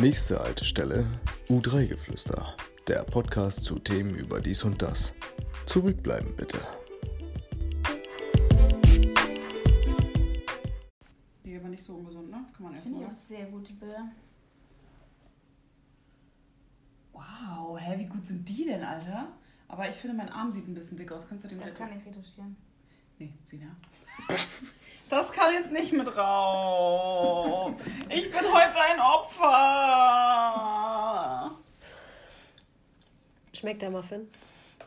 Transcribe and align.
Nächste 0.00 0.40
Haltestelle 0.40 1.04
U3-Geflüster. 1.50 2.56
Der 2.88 3.02
Podcast 3.04 3.64
zu 3.64 3.78
Themen 3.78 4.14
über 4.14 4.40
dies 4.40 4.64
und 4.64 4.80
das. 4.80 5.12
Zurückbleiben 5.66 6.34
bitte. 6.36 6.58
Die 11.44 11.54
aber 11.54 11.68
nicht 11.68 11.82
so 11.82 11.96
ungesund, 11.96 12.30
ne? 12.30 12.46
Kann 12.56 12.64
man 12.64 12.74
essen, 12.76 12.84
Finde 12.84 13.00
ich 13.00 13.06
auch 13.08 13.12
sehr 13.12 13.44
gute 13.48 13.74
Bilder. 13.74 14.08
Wow, 17.12 17.78
hä, 17.78 17.98
wie 17.98 18.06
gut 18.06 18.26
sind 18.26 18.48
die 18.48 18.64
denn, 18.64 18.82
Alter? 18.82 19.28
Aber 19.68 19.86
ich 19.86 19.96
finde, 19.96 20.16
mein 20.16 20.30
Arm 20.30 20.50
sieht 20.50 20.66
ein 20.66 20.72
bisschen 20.72 20.96
dick 20.96 21.12
aus. 21.12 21.28
Kannst 21.28 21.44
du 21.44 21.48
den 21.48 21.60
Das 21.60 21.74
kann 21.74 21.94
ich 21.94 22.06
retuschieren. 22.06 22.56
Nee, 23.18 23.34
Sina. 23.44 23.76
Das 25.10 25.30
kann 25.32 25.52
jetzt 25.52 25.72
nicht 25.72 25.92
mit 25.92 26.16
rauf. 26.16 27.72
Ich 28.08 28.30
bin 28.30 28.40
heute 28.40 28.80
ein 28.80 29.00
Opfer. 29.00 29.50
Schmeckt 33.52 33.82
der 33.82 33.90
Muffin? 33.90 34.30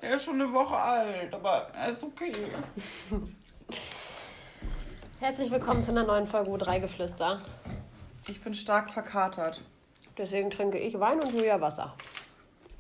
Der 0.01 0.15
ist 0.15 0.23
schon 0.23 0.41
eine 0.41 0.53
Woche 0.53 0.77
alt, 0.77 1.33
aber 1.33 1.67
er 1.75 1.89
ist 1.89 2.03
okay. 2.03 2.31
Herzlich 5.19 5.51
willkommen 5.51 5.83
zu 5.83 5.91
einer 5.91 6.05
neuen 6.05 6.25
Folge 6.25 6.51
U3-Geflüster. 6.51 7.41
Ich 8.29 8.39
bin 8.41 8.53
stark 8.53 8.91
verkatert. 8.91 9.61
Deswegen 10.17 10.49
trinke 10.49 10.77
ich 10.77 10.97
Wein 11.01 11.19
und 11.19 11.33
Julia 11.33 11.59
Wasser. 11.59 11.93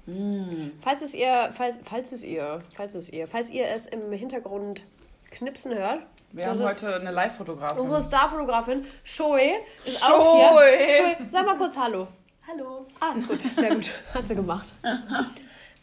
Mm. 0.05 0.69
Falls 0.79 1.01
es 1.01 1.13
ihr, 1.13 1.51
falls, 1.51 1.77
falls 1.83 2.13
es 2.13 2.23
ihr, 2.23 2.63
falls 2.73 2.95
es 2.95 3.09
ihr, 3.09 3.27
falls 3.27 3.49
ihr 3.49 3.67
es 3.67 3.85
im 3.85 4.13
Hintergrund 4.13 4.85
knipsen 5.31 5.77
hört, 5.77 6.05
Wir 6.33 6.45
das 6.45 6.59
haben 6.59 6.67
heute 6.67 6.95
eine 6.95 7.11
Live-Fotografin. 7.11 7.77
unsere 7.77 8.01
Starfotografin 8.01 8.83
Shoei 9.03 9.53
ist 9.85 10.03
auch 10.03 10.35
hier. 10.35 10.49
Shoei. 10.49 11.15
Shoei, 11.15 11.27
sag 11.27 11.45
mal 11.45 11.57
kurz 11.57 11.77
Hallo. 11.77 12.07
Hallo. 12.47 12.85
Ah, 12.99 13.13
gut, 13.27 13.41
sehr 13.41 13.75
gut. 13.75 13.91
Hat 14.15 14.27
sie 14.27 14.33
gemacht. 14.35 14.71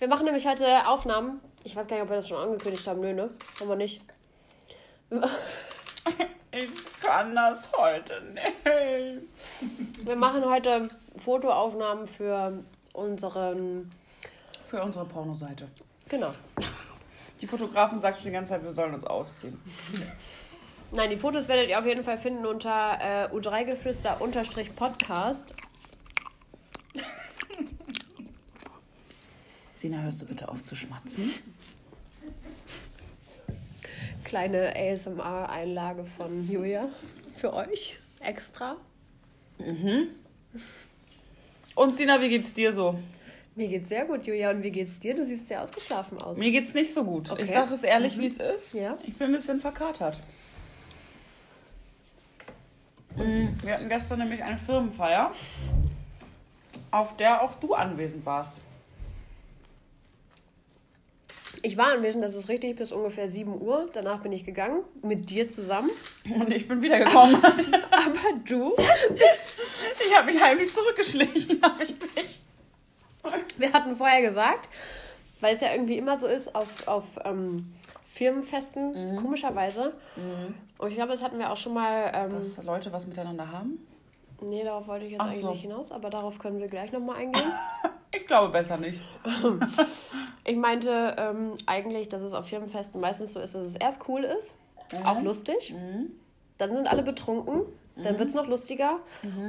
Wir 0.00 0.08
machen 0.08 0.24
nämlich 0.24 0.46
heute 0.46 0.86
Aufnahmen. 0.88 1.40
Ich 1.62 1.76
weiß 1.76 1.86
gar 1.86 1.96
nicht, 1.96 2.02
ob 2.02 2.10
wir 2.10 2.16
das 2.16 2.28
schon 2.28 2.36
angekündigt 2.36 2.84
haben. 2.88 3.00
Nö, 3.00 3.12
ne? 3.12 3.30
Haben 3.60 3.68
wir 3.68 3.76
nicht. 3.76 4.02
Ich 6.52 6.68
kann 7.00 7.32
das 7.32 7.68
heute 7.76 8.20
nicht. 8.34 10.04
Wir 10.04 10.16
machen 10.16 10.44
heute 10.44 10.88
Fotoaufnahmen 11.16 12.08
für 12.08 12.64
unseren. 12.92 13.92
Für 14.68 14.82
unsere 14.82 15.04
Pornoseite. 15.04 15.68
Genau. 16.08 16.34
Die 17.40 17.46
Fotografin 17.46 18.00
sagt 18.00 18.18
schon 18.18 18.26
die 18.26 18.32
ganze 18.32 18.54
Zeit, 18.54 18.64
wir 18.64 18.72
sollen 18.72 18.94
uns 18.94 19.04
ausziehen. 19.04 19.60
Nein, 20.92 21.10
die 21.10 21.16
Fotos 21.16 21.46
werdet 21.46 21.70
ihr 21.70 21.78
auf 21.78 21.86
jeden 21.86 22.02
Fall 22.02 22.18
finden 22.18 22.44
unter 22.46 22.98
äh, 23.00 23.28
U3-Geflüster-Podcast. 23.32 25.54
Sina, 29.76 30.02
hörst 30.02 30.20
du 30.20 30.26
bitte 30.26 30.48
auf 30.48 30.64
zu 30.64 30.74
schmatzen? 30.74 31.30
Kleine 34.24 34.74
ASMR-Einlage 34.74 36.06
von 36.16 36.50
Julia 36.50 36.88
für 37.36 37.54
euch. 37.54 38.00
Extra. 38.18 38.76
Und 41.76 41.96
Sina, 41.96 42.20
wie 42.20 42.30
geht's 42.30 42.52
dir 42.52 42.72
so? 42.72 42.98
Mir 43.54 43.68
geht's 43.68 43.90
sehr 43.90 44.06
gut, 44.06 44.26
Julia. 44.26 44.50
Und 44.50 44.64
wie 44.64 44.72
geht's 44.72 44.98
dir? 44.98 45.14
Du 45.14 45.24
siehst 45.24 45.46
sehr 45.46 45.62
ausgeschlafen 45.62 46.18
aus. 46.18 46.36
Mir 46.38 46.50
geht's 46.50 46.74
nicht 46.74 46.92
so 46.92 47.04
gut. 47.04 47.30
Okay. 47.30 47.44
Ich 47.44 47.50
sage 47.50 47.74
es 47.74 47.84
ehrlich, 47.84 48.18
wie 48.18 48.26
es 48.26 48.38
ist. 48.38 48.74
Ja. 48.74 48.98
Ich 49.06 49.16
bin 49.16 49.28
ein 49.28 49.34
bisschen 49.34 49.60
verkatert. 49.60 50.18
Mm, 53.20 53.48
Wir 53.62 53.74
hatten 53.74 53.88
gestern 53.88 54.20
nämlich 54.20 54.42
eine 54.42 54.56
Firmenfeier, 54.56 55.30
auf 56.90 57.16
der 57.16 57.42
auch 57.42 57.54
du 57.56 57.74
anwesend 57.74 58.24
warst. 58.24 58.52
Ich 61.62 61.76
war 61.76 61.92
anwesend, 61.92 62.24
das 62.24 62.34
ist 62.34 62.48
richtig, 62.48 62.76
bis 62.76 62.90
ungefähr 62.90 63.30
7 63.30 63.60
Uhr. 63.60 63.90
Danach 63.92 64.20
bin 64.20 64.32
ich 64.32 64.44
gegangen, 64.44 64.82
mit 65.02 65.28
dir 65.28 65.48
zusammen. 65.48 65.90
Und 66.24 66.50
ich 66.50 66.66
bin 66.66 66.80
wiedergekommen. 66.80 67.36
Aber 67.90 68.38
du, 68.46 68.74
ich 70.06 70.16
habe 70.16 70.32
mich 70.32 70.42
heimlich 70.42 70.72
zurückgeschlichen, 70.72 71.60
habe 71.62 71.84
ich 71.84 71.94
mich. 72.00 72.40
wir 73.58 73.72
hatten 73.72 73.94
vorher 73.96 74.22
gesagt, 74.22 74.70
weil 75.40 75.54
es 75.54 75.60
ja 75.60 75.72
irgendwie 75.72 75.98
immer 75.98 76.18
so 76.18 76.26
ist 76.26 76.54
auf, 76.54 76.88
auf 76.88 77.04
ähm, 77.24 77.74
Firmenfesten, 78.12 79.16
komischerweise. 79.16 79.92
Und 80.78 80.88
ich 80.88 80.96
glaube, 80.96 81.12
das 81.12 81.22
hatten 81.22 81.38
wir 81.38 81.52
auch 81.52 81.56
schon 81.56 81.74
mal. 81.74 82.10
Ähm, 82.12 82.30
Dass 82.30 82.62
Leute 82.62 82.92
was 82.92 83.06
miteinander 83.06 83.50
haben? 83.50 83.86
nee, 84.42 84.64
darauf 84.64 84.88
wollte 84.88 85.04
ich 85.04 85.12
jetzt 85.12 85.20
Ach 85.20 85.26
eigentlich 85.26 85.42
so. 85.42 85.50
nicht 85.50 85.60
hinaus, 85.62 85.92
aber 85.92 86.08
darauf 86.10 86.38
können 86.38 86.58
wir 86.58 86.66
gleich 86.66 86.92
nochmal 86.92 87.16
eingehen. 87.16 87.44
Ich 88.12 88.26
glaube 88.26 88.50
besser 88.50 88.76
nicht. 88.76 89.00
Ich 90.44 90.56
meinte 90.56 91.14
ähm, 91.16 91.52
eigentlich, 91.66 92.08
dass 92.08 92.22
es 92.22 92.32
auf 92.32 92.48
Firmenfesten 92.48 93.00
meistens 93.00 93.34
so 93.34 93.40
ist, 93.40 93.54
dass 93.54 93.62
es 93.62 93.76
erst 93.76 94.08
cool 94.08 94.24
ist, 94.24 94.56
auch 95.04 95.22
lustig. 95.22 95.72
Dann 96.58 96.70
sind 96.74 96.88
alle 96.90 97.04
betrunken, 97.04 97.62
dann 97.94 98.18
wird 98.18 98.30
es 98.30 98.34
noch 98.34 98.48
lustiger. 98.48 98.98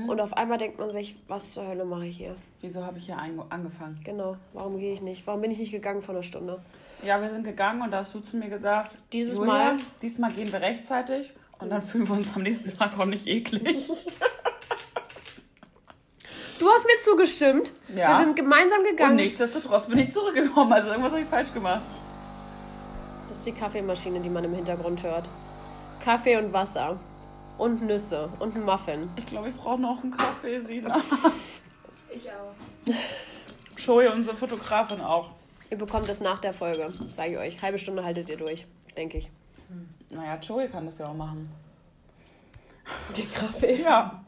Und 0.07 0.21
auf 0.21 0.33
einmal 0.33 0.59
denkt 0.59 0.77
man 0.77 0.91
sich, 0.91 1.15
was 1.27 1.53
zur 1.53 1.65
Hölle 1.67 1.85
mache 1.85 2.05
ich 2.05 2.17
hier? 2.17 2.35
Wieso 2.59 2.85
habe 2.85 2.99
ich 2.99 3.05
hier 3.05 3.17
angefangen? 3.17 3.99
Genau, 4.03 4.35
warum 4.53 4.77
gehe 4.77 4.93
ich 4.93 5.01
nicht? 5.01 5.25
Warum 5.25 5.41
bin 5.41 5.49
ich 5.49 5.57
nicht 5.57 5.71
gegangen 5.71 6.03
vor 6.03 6.13
einer 6.13 6.23
Stunde? 6.23 6.59
Ja, 7.03 7.21
wir 7.21 7.29
sind 7.31 7.43
gegangen 7.43 7.81
und 7.81 7.91
da 7.91 7.97
hast 7.99 8.13
du 8.13 8.19
zu 8.19 8.37
mir 8.37 8.49
gesagt, 8.49 8.91
Dieses 9.11 9.37
Julia, 9.37 9.51
Mal- 9.53 9.77
diesmal 10.01 10.31
gehen 10.31 10.51
wir 10.51 10.61
rechtzeitig 10.61 11.31
und 11.59 11.69
dann 11.71 11.81
fühlen 11.81 12.07
wir 12.07 12.15
uns 12.15 12.35
am 12.35 12.43
nächsten 12.43 12.69
Tag 12.77 12.97
auch 12.99 13.05
nicht 13.05 13.27
eklig. 13.27 13.89
Du 16.59 16.69
hast 16.69 16.85
mir 16.85 16.99
zugestimmt. 16.99 17.73
Ja. 17.95 18.09
Wir 18.19 18.23
sind 18.25 18.35
gemeinsam 18.35 18.81
Und 18.81 18.85
gegangen. 18.87 19.15
nichtsdestotrotz 19.15 19.87
bin 19.87 19.97
ich 19.97 20.11
zurückgekommen. 20.11 20.71
Also 20.71 20.89
irgendwas 20.89 21.11
habe 21.13 21.21
ich 21.23 21.27
falsch 21.27 21.51
gemacht. 21.53 21.81
Das 23.29 23.39
ist 23.39 23.47
die 23.47 23.51
Kaffeemaschine, 23.51 24.19
die 24.19 24.29
man 24.29 24.43
im 24.43 24.53
Hintergrund 24.53 25.01
hört. 25.01 25.27
Kaffee 25.99 26.37
und 26.37 26.53
Wasser. 26.53 26.99
Und 27.57 27.81
Nüsse. 27.81 28.29
Und 28.37 28.55
ein 28.55 28.63
Muffin. 28.63 29.09
Ich 29.15 29.25
glaube, 29.25 29.49
ich 29.49 29.55
brauche 29.55 29.81
noch 29.81 30.03
einen 30.03 30.11
Kaffee, 30.15 30.59
Sina. 30.59 30.95
Ich 32.11 32.29
auch. 32.29 32.93
Shoei, 33.77 34.11
unsere 34.11 34.35
Fotografin 34.35 35.01
auch. 35.01 35.31
Ihr 35.71 35.77
bekommt 35.77 36.09
es 36.09 36.19
nach 36.19 36.37
der 36.37 36.53
Folge, 36.53 36.91
sage 37.15 37.31
ich 37.31 37.37
euch. 37.37 37.61
Halbe 37.61 37.79
Stunde 37.79 38.03
haltet 38.03 38.29
ihr 38.29 38.35
durch, 38.35 38.67
denke 38.97 39.19
ich. 39.19 39.31
Naja, 40.09 40.37
Joey 40.41 40.67
kann 40.67 40.85
das 40.85 40.97
ja 40.97 41.07
auch 41.07 41.13
machen. 41.13 41.49
Den 43.15 43.31
Kaffee. 43.31 43.81
Ja. 43.81 44.21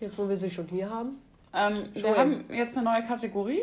Jetzt, 0.00 0.18
wo 0.18 0.28
wir 0.28 0.36
sie 0.36 0.50
schon 0.50 0.66
hier 0.66 0.90
haben. 0.90 1.22
Ähm, 1.54 1.90
wir 1.92 2.16
haben 2.16 2.44
jetzt 2.52 2.76
eine 2.76 2.84
neue 2.84 3.04
Kategorie. 3.04 3.62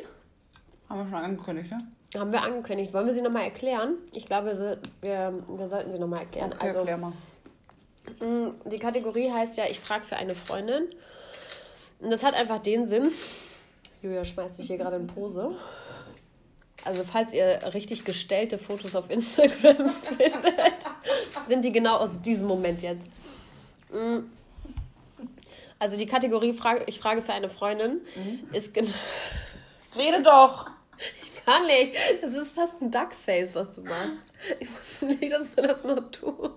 Haben 0.87 0.99
wir 0.99 1.05
schon 1.05 1.25
angekündigt, 1.25 1.71
ne? 1.71 1.87
Haben 2.17 2.31
wir 2.31 2.41
angekündigt. 2.41 2.93
Wollen 2.93 3.05
wir 3.05 3.13
sie 3.13 3.21
nochmal 3.21 3.43
erklären? 3.43 3.95
Ich 4.13 4.25
glaube, 4.25 4.79
wir, 5.01 5.33
wir, 5.45 5.67
sollten 5.67 5.91
sie 5.91 5.99
nochmal 5.99 6.21
erklären. 6.21 6.53
Okay, 6.53 6.67
also, 6.67 6.77
erklär 6.77 6.97
mal. 6.97 7.11
mh, 8.21 8.53
die 8.63 8.79
Kategorie 8.79 9.29
heißt 9.29 9.57
ja, 9.57 9.65
ich 9.65 9.81
frage 9.81 10.05
für 10.05 10.15
eine 10.15 10.35
Freundin. 10.35 10.85
Und 11.99 12.11
das 12.11 12.23
hat 12.23 12.33
einfach 12.39 12.59
den 12.59 12.85
Sinn. 12.85 13.11
Julia 14.01 14.23
schmeißt 14.23 14.55
sich 14.55 14.67
hier 14.67 14.77
gerade 14.77 14.95
in 14.95 15.07
Pose. 15.07 15.53
Also, 16.85 17.03
falls 17.03 17.33
ihr 17.33 17.59
richtig 17.73 18.05
gestellte 18.05 18.57
Fotos 18.57 18.95
auf 18.95 19.09
Instagram 19.09 19.89
findet, 20.17 20.75
sind 21.43 21.65
die 21.65 21.71
genau 21.71 21.97
aus 21.97 22.21
diesem 22.21 22.47
Moment 22.47 22.81
jetzt. 22.81 23.07
Mm. 23.91 24.19
Also, 25.79 25.97
die 25.97 26.05
Kategorie 26.05 26.53
frage, 26.53 26.83
ich 26.87 26.99
frage 26.99 27.21
für 27.21 27.33
eine 27.33 27.49
Freundin 27.49 28.01
ist 28.53 28.73
genau. 28.73 28.91
Rede 29.95 30.23
doch! 30.23 30.69
Ich 31.21 31.45
kann 31.45 31.65
nicht. 31.67 31.95
Das 32.21 32.33
ist 32.33 32.53
fast 32.53 32.81
ein 32.81 32.91
Duckface, 32.91 33.53
was 33.55 33.71
du 33.73 33.81
machst. 33.81 34.17
Ich 34.59 34.71
wusste 34.71 35.05
nicht, 35.07 35.31
dass 35.31 35.55
wir 35.55 35.67
das 35.67 35.83
noch 35.83 36.09
tun. 36.11 36.51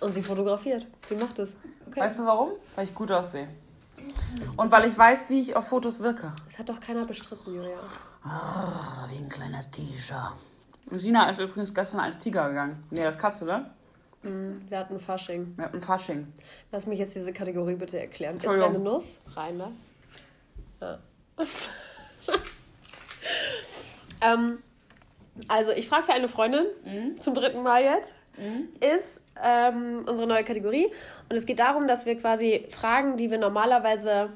Und 0.00 0.12
sie 0.12 0.22
fotografiert. 0.22 0.86
Sie 1.06 1.14
macht 1.14 1.38
es. 1.38 1.56
Okay. 1.88 2.00
Weißt 2.00 2.18
du 2.18 2.24
warum? 2.24 2.52
Weil 2.74 2.84
ich 2.84 2.94
gut 2.94 3.10
aussehe. 3.10 3.48
Und 4.56 4.70
weil 4.70 4.88
ich 4.88 4.96
weiß, 4.96 5.30
wie 5.30 5.40
ich 5.40 5.56
auf 5.56 5.68
Fotos 5.68 6.00
wirke. 6.00 6.32
Das 6.44 6.58
hat 6.58 6.68
doch 6.68 6.80
keiner 6.80 7.06
bestritten, 7.06 7.54
Julia. 7.54 7.78
Ah, 8.22 9.06
wie 9.08 9.16
ein 9.16 9.28
kleiner 9.28 9.60
Tiger. 9.70 10.34
Sina 10.90 11.30
ist 11.30 11.40
übrigens 11.40 11.74
gestern 11.74 12.00
als 12.00 12.18
Tiger 12.18 12.48
gegangen. 12.48 12.82
Nee, 12.90 13.02
das 13.02 13.18
Katze, 13.18 13.44
ne? 13.44 13.70
Wir 14.22 14.78
hatten 14.78 15.00
Fasching. 15.00 15.54
Wir 15.56 15.64
hatten 15.64 15.80
Fasching. 15.80 16.30
Lass 16.72 16.86
mich 16.86 16.98
jetzt 16.98 17.16
diese 17.16 17.32
Kategorie 17.32 17.76
bitte 17.76 17.98
erklären. 17.98 18.36
Ist 18.36 18.46
deine 18.46 18.78
Nuss? 18.78 19.18
Reiner. 19.34 19.72
Ja. 20.80 20.98
ähm, 24.20 24.58
also, 25.48 25.72
ich 25.72 25.88
frage 25.88 26.04
für 26.04 26.12
eine 26.12 26.28
Freundin, 26.28 26.66
zum 27.18 27.34
dritten 27.34 27.62
Mal 27.62 27.82
jetzt, 27.82 28.12
ist 28.80 29.20
ähm, 29.42 30.04
unsere 30.08 30.26
neue 30.26 30.44
Kategorie. 30.44 30.86
Und 31.28 31.36
es 31.36 31.46
geht 31.46 31.60
darum, 31.60 31.88
dass 31.88 32.06
wir 32.06 32.16
quasi 32.16 32.66
Fragen, 32.70 33.16
die 33.16 33.30
wir 33.30 33.38
normalerweise. 33.38 34.30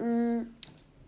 Mh, 0.00 0.46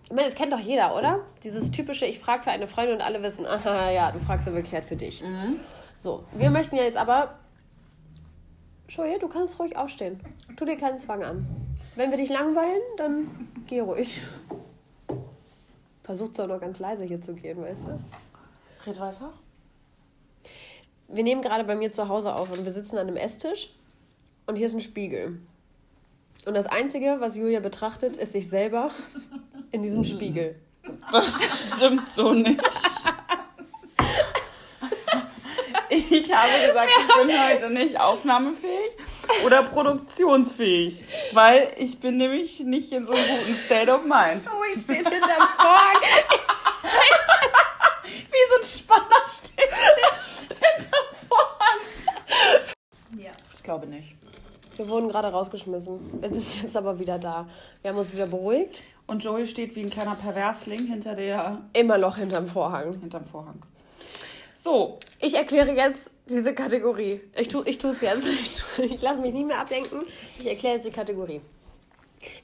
ich 0.04 0.12
meine, 0.12 0.24
das 0.26 0.34
kennt 0.36 0.52
doch 0.52 0.58
jeder, 0.60 0.96
oder? 0.96 1.20
Dieses 1.44 1.70
typische, 1.70 2.06
ich 2.06 2.18
frage 2.18 2.42
für 2.42 2.50
eine 2.50 2.66
Freundin 2.66 2.94
und 2.96 3.02
alle 3.02 3.22
wissen, 3.22 3.44
aha, 3.46 3.90
ja, 3.90 4.10
du 4.10 4.18
fragst 4.18 4.46
ja 4.46 4.54
wirklich 4.54 4.72
halt 4.72 4.86
für 4.86 4.96
dich. 4.96 5.22
So, 5.98 6.20
wir 6.32 6.48
möchten 6.50 6.76
ja 6.76 6.84
jetzt 6.84 6.96
aber 6.96 7.34
Joey, 8.88 9.18
du 9.18 9.28
kannst 9.28 9.58
ruhig 9.58 9.76
aufstehen. 9.76 10.18
Tu 10.56 10.64
dir 10.64 10.76
keinen 10.78 10.96
Zwang 10.96 11.22
an. 11.22 11.46
Wenn 11.94 12.10
wir 12.10 12.16
dich 12.16 12.30
langweilen, 12.30 12.80
dann 12.96 13.48
geh 13.66 13.80
ruhig. 13.80 14.22
Versucht 16.02 16.36
zwar 16.36 16.46
nur 16.46 16.58
ganz 16.58 16.78
leise 16.78 17.04
hier 17.04 17.20
zu 17.20 17.34
gehen, 17.34 17.60
weißt 17.60 17.86
du? 17.86 18.00
Red 18.86 18.98
weiter. 18.98 19.32
Wir 21.08 21.24
nehmen 21.24 21.42
gerade 21.42 21.64
bei 21.64 21.74
mir 21.74 21.90
zu 21.90 22.08
Hause 22.08 22.34
auf 22.34 22.52
und 22.52 22.64
wir 22.64 22.72
sitzen 22.72 22.98
an 22.98 23.08
einem 23.08 23.16
Esstisch 23.16 23.70
und 24.46 24.56
hier 24.56 24.66
ist 24.66 24.74
ein 24.74 24.80
Spiegel. 24.80 25.40
Und 26.46 26.54
das 26.54 26.66
Einzige, 26.66 27.16
was 27.18 27.36
Julia 27.36 27.60
betrachtet, 27.60 28.16
ist 28.16 28.32
sich 28.32 28.48
selber 28.48 28.90
in 29.72 29.82
diesem 29.82 30.04
Spiegel. 30.04 30.54
Das 31.10 31.26
stimmt 31.76 32.02
so 32.14 32.32
nicht. 32.32 32.62
Ich 35.90 36.30
habe 36.32 36.66
gesagt, 36.66 36.90
ich 36.98 37.06
bin 37.26 37.48
heute 37.48 37.70
nicht 37.70 37.98
aufnahmefähig 37.98 38.90
oder 39.44 39.62
produktionsfähig, 39.62 41.02
weil 41.32 41.72
ich 41.76 41.98
bin 42.00 42.18
nämlich 42.18 42.60
nicht 42.60 42.92
in 42.92 43.06
so 43.06 43.14
einem 43.14 43.26
guten 43.26 43.54
State 43.54 43.90
of 43.90 44.04
Mind. 44.04 44.44
Joey 44.44 44.76
steht 44.78 45.08
hinterm 45.08 45.48
Vorhang. 45.56 46.02
Wie 48.04 48.44
so 48.50 48.56
ein 48.58 48.64
Spanner 48.64 49.24
steht 49.26 49.70
sie 49.70 50.54
hinterm 50.54 51.06
Vorhang. 51.28 51.80
Ja. 53.18 53.30
Ich 53.54 53.57
glaube 53.68 53.86
nicht. 53.86 54.14
Wir 54.78 54.88
wurden 54.88 55.08
gerade 55.08 55.28
rausgeschmissen. 55.28 56.22
Wir 56.22 56.30
sind 56.32 56.62
jetzt 56.62 56.74
aber 56.74 56.98
wieder 56.98 57.18
da. 57.18 57.46
Wir 57.82 57.90
haben 57.90 57.98
uns 57.98 58.14
wieder 58.14 58.26
beruhigt. 58.26 58.82
Und 59.06 59.22
Joey 59.22 59.46
steht 59.46 59.76
wie 59.76 59.82
ein 59.82 59.90
kleiner 59.90 60.14
Perversling 60.14 60.86
hinter 60.86 61.14
der, 61.14 61.60
Immer 61.74 61.98
noch 61.98 62.16
hinterm 62.16 62.46
Vorhang. 62.48 62.98
hinterm 62.98 63.26
Vorhang. 63.26 63.60
So, 64.62 64.98
Ich 65.20 65.34
erkläre 65.34 65.72
jetzt 65.72 66.10
diese 66.30 66.54
Kategorie. 66.54 67.20
Ich 67.36 67.48
tue 67.48 67.62
ich 67.68 67.82
es 67.84 68.00
jetzt. 68.00 68.26
Ich, 68.26 68.56
tu- 68.56 68.82
ich 68.82 69.02
lasse 69.06 69.20
mich 69.20 69.34
nicht 69.34 69.46
mehr 69.46 69.58
ablenken. 69.60 70.02
Ich 70.38 70.46
erkläre 70.46 70.76
jetzt 70.76 70.86
die 70.86 70.90
Kategorie. 70.90 71.42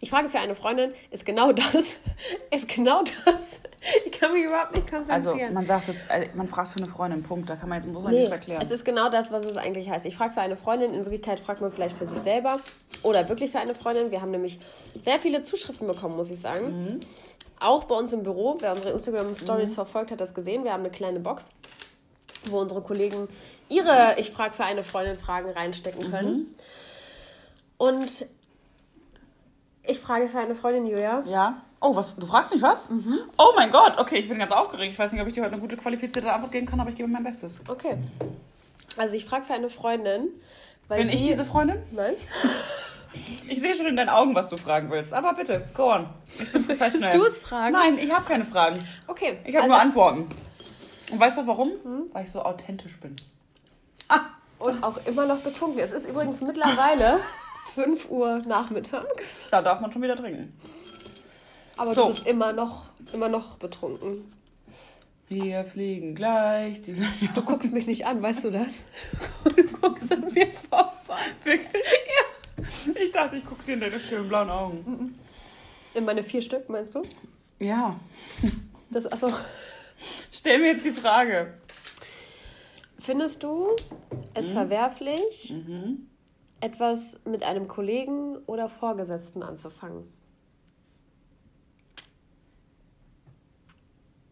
Ich 0.00 0.10
frage 0.10 0.28
für 0.28 0.38
eine 0.38 0.54
Freundin, 0.54 0.92
ist 1.10 1.26
genau 1.26 1.52
das, 1.52 1.74
ist 2.50 2.68
genau 2.68 3.02
das. 3.02 3.60
Ich 4.06 4.12
kann 4.12 4.32
mich 4.32 4.44
überhaupt 4.44 4.74
nicht 4.74 4.92
also 4.92 5.12
konzentrieren. 5.30 5.52
man 5.52 5.66
sagt 5.66 5.88
es, 5.88 6.00
äh, 6.08 6.28
man 6.34 6.48
fragt 6.48 6.68
für 6.68 6.78
eine 6.78 6.86
Freundin, 6.86 7.22
Punkt. 7.22 7.50
Da 7.50 7.56
kann 7.56 7.68
man 7.68 7.82
jetzt 7.82 7.90
muss 7.90 8.02
man 8.02 8.12
nee, 8.12 8.20
nichts 8.20 8.32
erklären. 8.32 8.62
es 8.62 8.70
ist 8.70 8.84
genau 8.84 9.10
das, 9.10 9.30
was 9.30 9.44
es 9.44 9.56
eigentlich 9.56 9.90
heißt. 9.90 10.06
Ich 10.06 10.16
frage 10.16 10.32
für 10.32 10.40
eine 10.40 10.56
Freundin, 10.56 10.94
in 10.94 11.00
Wirklichkeit 11.00 11.40
fragt 11.40 11.60
man 11.60 11.70
vielleicht 11.70 11.96
für 11.96 12.06
sich 12.06 12.18
selber 12.18 12.60
oder 13.02 13.28
wirklich 13.28 13.50
für 13.50 13.58
eine 13.58 13.74
Freundin. 13.74 14.10
Wir 14.10 14.22
haben 14.22 14.30
nämlich 14.30 14.58
sehr 15.02 15.18
viele 15.18 15.42
Zuschriften 15.42 15.86
bekommen, 15.86 16.16
muss 16.16 16.30
ich 16.30 16.40
sagen. 16.40 17.00
Auch 17.60 17.84
bei 17.84 17.94
uns 17.94 18.12
im 18.12 18.22
Büro, 18.22 18.56
wer 18.60 18.72
unsere 18.72 18.90
Instagram-Stories 18.92 19.74
verfolgt, 19.74 20.10
hat 20.10 20.20
das 20.20 20.34
gesehen. 20.34 20.64
Wir 20.64 20.72
haben 20.72 20.80
eine 20.80 20.90
kleine 20.90 21.20
Box, 21.20 21.50
wo 22.46 22.60
unsere 22.60 22.82
Kollegen 22.82 23.28
ihre 23.68 24.16
Ich 24.18 24.30
frage 24.30 24.54
für 24.54 24.64
eine 24.64 24.82
Freundin 24.82 25.16
Fragen 25.16 25.50
reinstecken 25.50 26.10
können. 26.10 26.54
Und 27.76 28.26
ich 29.86 29.98
frage 29.98 30.28
für 30.28 30.38
eine 30.38 30.54
Freundin, 30.54 30.86
Julia. 30.86 31.22
Ja. 31.26 31.62
Oh, 31.80 31.94
was? 31.94 32.16
Du 32.16 32.24
fragst 32.26 32.50
mich 32.50 32.62
was? 32.62 32.88
Oh 33.36 33.52
mein 33.56 33.70
Gott. 33.70 33.98
Okay, 33.98 34.16
ich 34.16 34.28
bin 34.28 34.38
ganz 34.38 34.52
aufgeregt. 34.52 34.92
Ich 34.92 34.98
weiß 34.98 35.12
nicht, 35.12 35.20
ob 35.20 35.28
ich 35.28 35.34
dir 35.34 35.42
heute 35.42 35.52
eine 35.52 35.60
gute 35.60 35.76
qualifizierte 35.76 36.32
Antwort 36.32 36.52
geben 36.52 36.66
kann, 36.66 36.80
aber 36.80 36.90
ich 36.90 36.96
gebe 36.96 37.08
mein 37.08 37.24
Bestes. 37.24 37.60
Okay. 37.68 37.98
Also 38.96 39.14
ich 39.16 39.24
frage 39.26 39.44
für 39.44 39.52
eine 39.54 39.68
Freundin. 39.68 40.28
Weil 40.88 40.98
Bin 41.00 41.08
ich 41.08 41.18
die- 41.18 41.28
diese 41.28 41.44
Freundin? 41.44 41.82
Nein. 41.92 42.14
Ich 43.46 43.60
sehe 43.60 43.76
schon 43.76 43.86
in 43.86 43.94
deinen 43.94 44.08
Augen, 44.08 44.34
was 44.34 44.48
du 44.48 44.56
fragen 44.56 44.90
willst. 44.90 45.12
Aber 45.12 45.34
bitte, 45.34 45.64
go 45.72 45.92
on. 45.92 46.08
Ich 46.36 46.50
professional. 46.66 47.12
du 47.12 47.24
es 47.24 47.38
fragen? 47.38 47.72
Nein, 47.72 47.96
ich 47.96 48.12
habe 48.12 48.24
keine 48.24 48.44
Fragen. 48.44 48.76
Okay. 49.06 49.38
Ich 49.44 49.54
habe 49.54 49.62
also, 49.64 49.74
nur 49.76 49.80
Antworten. 49.80 50.26
Und 51.12 51.20
weißt 51.20 51.38
du 51.38 51.46
warum? 51.46 51.70
Weil 52.12 52.24
ich 52.24 52.32
so 52.32 52.42
authentisch 52.42 52.98
bin. 52.98 53.14
Ah, 54.08 54.18
Und 54.58 54.82
auch 54.82 54.96
immer 55.06 55.26
noch 55.26 55.38
betrunken. 55.38 55.78
Es 55.78 55.92
ist 55.92 56.08
übrigens 56.08 56.40
mittlerweile 56.40 57.20
5 57.74 58.10
Uhr 58.10 58.38
nachmittags. 58.46 59.38
da 59.50 59.62
darf 59.62 59.80
man 59.80 59.90
schon 59.92 60.02
wieder 60.02 60.16
trinken. 60.16 60.52
Aber 61.76 61.94
So. 61.94 62.08
du 62.08 62.14
bist 62.14 62.26
immer 62.28 62.52
noch, 62.52 62.84
immer 63.12 63.28
noch 63.28 63.56
betrunken. 63.56 64.32
Wir 65.28 65.64
fliegen 65.64 66.14
gleich. 66.14 66.82
Die 66.82 66.94
Du 67.34 67.42
guckst 67.42 67.72
mich 67.72 67.86
nicht 67.86 68.06
an, 68.06 68.22
weißt 68.22 68.44
du 68.44 68.50
das? 68.50 68.84
Du 69.44 69.64
guckst 69.80 70.12
an 70.12 70.32
mir 70.32 70.50
vorbei. 70.52 70.92
Wirklich? 71.42 71.82
Ich 72.94 73.10
dachte, 73.12 73.36
ich 73.36 73.44
gucke 73.44 73.64
dir 73.64 73.74
in 73.74 73.80
deine 73.80 73.98
schönen 73.98 74.28
blauen 74.28 74.50
Augen. 74.50 75.18
In 75.94 76.04
meine 76.04 76.22
vier 76.22 76.42
Stück, 76.42 76.68
meinst 76.68 76.94
du? 76.94 77.02
Ja. 77.58 77.98
Das, 78.90 79.10
achso. 79.10 79.32
Stell 80.30 80.58
mir 80.58 80.72
jetzt 80.74 80.84
die 80.84 80.92
Frage. 80.92 81.54
Findest 82.98 83.42
du 83.42 83.68
es 84.34 84.52
verwerflich, 84.52 85.52
Mhm. 85.56 86.06
Etwas 86.64 87.20
mit 87.26 87.42
einem 87.42 87.68
Kollegen 87.68 88.38
oder 88.46 88.70
Vorgesetzten 88.70 89.42
anzufangen? 89.42 90.10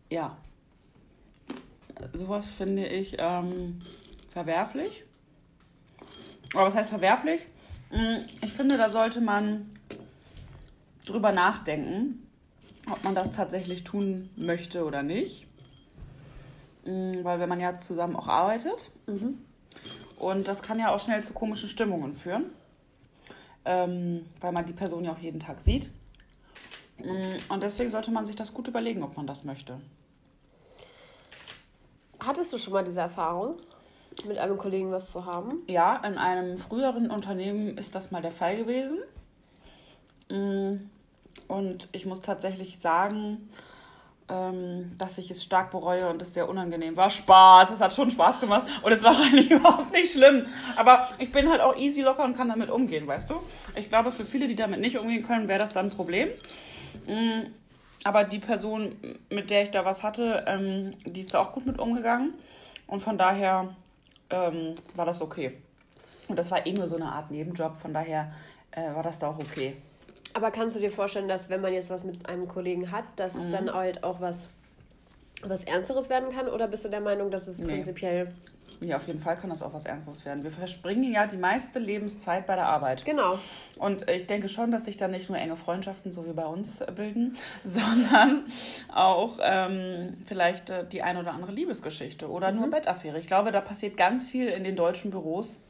Ja. 0.08 0.38
Sowas 2.14 2.46
finde 2.46 2.86
ich 2.86 3.16
ähm, 3.18 3.80
verwerflich. 4.32 5.04
Aber 6.54 6.64
was 6.64 6.74
heißt 6.74 6.90
verwerflich? 6.90 7.42
Mm, 7.90 8.24
Ich 8.40 8.52
finde, 8.52 8.78
da 8.78 8.88
sollte 8.88 9.20
man 9.20 9.70
drüber 11.04 11.32
nachdenken, 11.32 12.26
ob 12.90 13.04
man 13.04 13.14
das 13.14 13.32
tatsächlich 13.32 13.84
tun 13.84 14.30
möchte 14.36 14.86
oder 14.86 15.02
nicht. 15.02 15.46
Mm, 16.86 17.22
Weil 17.24 17.40
wenn 17.40 17.48
man 17.50 17.60
ja 17.60 17.78
zusammen 17.78 18.16
auch 18.16 18.28
arbeitet. 18.28 18.90
Und 20.22 20.46
das 20.46 20.62
kann 20.62 20.78
ja 20.78 20.94
auch 20.94 21.00
schnell 21.00 21.24
zu 21.24 21.32
komischen 21.32 21.68
Stimmungen 21.68 22.14
führen. 22.14 22.44
Ähm, 23.64 24.26
weil 24.40 24.52
man 24.52 24.64
die 24.64 24.72
Person 24.72 25.04
ja 25.04 25.12
auch 25.12 25.18
jeden 25.18 25.40
Tag 25.40 25.60
sieht. 25.60 25.90
Mm, 26.98 27.52
Und 27.52 27.62
deswegen 27.62 27.90
sollte 27.90 28.12
man 28.12 28.24
sich 28.24 28.36
das 28.36 28.54
gut 28.54 28.68
überlegen, 28.68 29.02
ob 29.02 29.16
man 29.16 29.26
das 29.26 29.42
möchte. 29.42 29.80
Hattest 32.20 32.52
du 32.52 32.58
schon 32.58 32.72
mal 32.72 32.84
diese 32.84 33.00
Erfahrung, 33.00 33.56
mit 34.24 34.38
einem 34.38 34.58
Kollegen 34.58 34.92
was 34.92 35.10
zu 35.10 35.24
haben? 35.26 35.62
Ja, 35.66 35.96
in 35.96 36.18
einem 36.18 36.58
früheren 36.58 37.10
Unternehmen 37.10 37.76
ist 37.76 37.96
das 37.96 38.12
mal 38.12 38.22
der 38.22 38.30
Fall 38.30 38.56
gewesen. 38.56 38.98
Mm, 40.28 40.88
Und 41.48 41.88
ich 41.90 42.06
muss 42.06 42.20
tatsächlich 42.20 42.78
sagen, 42.78 43.48
ähm, 44.32 44.92
dass 44.96 45.18
ich 45.18 45.30
es 45.30 45.42
stark 45.42 45.70
bereue 45.70 46.08
und 46.08 46.22
es 46.22 46.32
sehr 46.32 46.48
unangenehm 46.48 46.96
war. 46.96 47.10
Spaß, 47.10 47.70
es 47.70 47.80
hat 47.80 47.92
schon 47.92 48.10
Spaß 48.10 48.40
gemacht 48.40 48.66
und 48.82 48.90
es 48.90 49.02
war 49.02 49.14
eigentlich 49.20 49.50
überhaupt 49.50 49.92
nicht 49.92 50.12
schlimm. 50.12 50.46
Aber 50.76 51.10
ich 51.18 51.30
bin 51.30 51.50
halt 51.50 51.60
auch 51.60 51.76
easy 51.76 52.00
locker 52.00 52.24
und 52.24 52.36
kann 52.36 52.48
damit 52.48 52.70
umgehen, 52.70 53.06
weißt 53.06 53.28
du? 53.28 53.34
Ich 53.74 53.88
glaube, 53.90 54.10
für 54.10 54.24
viele, 54.24 54.46
die 54.46 54.56
damit 54.56 54.80
nicht 54.80 54.98
umgehen 54.98 55.26
können, 55.26 55.48
wäre 55.48 55.58
das 55.58 55.74
dann 55.74 55.86
ein 55.86 55.90
Problem. 55.90 56.28
Mm, 57.06 57.48
Aber 58.04 58.24
die 58.24 58.38
Person, 58.38 58.96
mit 59.28 59.50
der 59.50 59.64
ich 59.64 59.70
da 59.70 59.84
was 59.84 60.02
hatte, 60.02 60.44
ähm, 60.46 60.94
die 61.04 61.20
ist 61.20 61.34
da 61.34 61.40
auch 61.40 61.52
gut 61.52 61.66
mit 61.66 61.78
umgegangen. 61.78 62.32
Und 62.86 63.00
von 63.00 63.18
daher 63.18 63.74
ähm, 64.30 64.74
war 64.94 65.04
das 65.04 65.20
okay. 65.20 65.58
Und 66.28 66.36
das 66.36 66.50
war 66.50 66.66
eh 66.66 66.72
nur 66.72 66.88
so 66.88 66.96
eine 66.96 67.12
Art 67.12 67.30
Nebenjob, 67.30 67.78
von 67.80 67.92
daher 67.92 68.32
äh, 68.70 68.94
war 68.94 69.02
das 69.02 69.18
da 69.18 69.28
auch 69.28 69.38
okay. 69.38 69.76
Aber 70.34 70.50
kannst 70.50 70.76
du 70.76 70.80
dir 70.80 70.90
vorstellen, 70.90 71.28
dass 71.28 71.48
wenn 71.50 71.60
man 71.60 71.72
jetzt 71.72 71.90
was 71.90 72.04
mit 72.04 72.28
einem 72.28 72.48
Kollegen 72.48 72.90
hat, 72.90 73.04
dass 73.16 73.34
es 73.34 73.48
dann 73.48 73.72
halt 73.72 74.02
auch 74.04 74.20
was, 74.20 74.50
was 75.42 75.64
Ernsteres 75.64 76.08
werden 76.10 76.32
kann? 76.34 76.48
Oder 76.48 76.68
bist 76.68 76.84
du 76.84 76.88
der 76.88 77.00
Meinung, 77.00 77.30
dass 77.30 77.46
es 77.48 77.58
Nee. 77.58 77.72
prinzipiell... 77.74 78.32
Ja, 78.80 78.96
auf 78.96 79.06
jeden 79.06 79.20
Fall 79.20 79.36
kann 79.36 79.50
das 79.50 79.62
auch 79.62 79.74
was 79.74 79.84
Ernstes 79.84 80.24
werden. 80.24 80.42
Wir 80.42 80.50
verspringen 80.50 81.12
ja 81.12 81.26
die 81.26 81.36
meiste 81.36 81.78
Lebenszeit 81.78 82.46
bei 82.46 82.56
der 82.56 82.66
Arbeit. 82.66 83.04
Genau. 83.04 83.38
Und 83.78 84.08
ich 84.10 84.26
denke 84.26 84.48
schon, 84.48 84.72
dass 84.72 84.86
sich 84.86 84.96
da 84.96 85.06
nicht 85.06 85.28
nur 85.28 85.38
enge 85.38 85.56
Freundschaften, 85.56 86.12
so 86.12 86.26
wie 86.26 86.32
bei 86.32 86.46
uns, 86.46 86.80
äh, 86.80 86.90
bilden, 86.90 87.36
sondern 87.64 88.44
auch 88.92 89.38
ähm, 89.40 90.16
vielleicht 90.26 90.70
äh, 90.70 90.84
die 90.86 91.02
ein 91.02 91.16
oder 91.16 91.32
andere 91.32 91.52
Liebesgeschichte 91.52 92.28
oder 92.28 92.50
nur 92.50 92.70
Bettaffäre. 92.70 93.18
Ich 93.18 93.26
glaube, 93.26 93.52
da 93.52 93.60
passiert 93.60 93.96
ganz 93.96 94.26
viel 94.26 94.48
in 94.48 94.64
den 94.64 94.74
deutschen 94.74 95.10
Büros. 95.12 95.60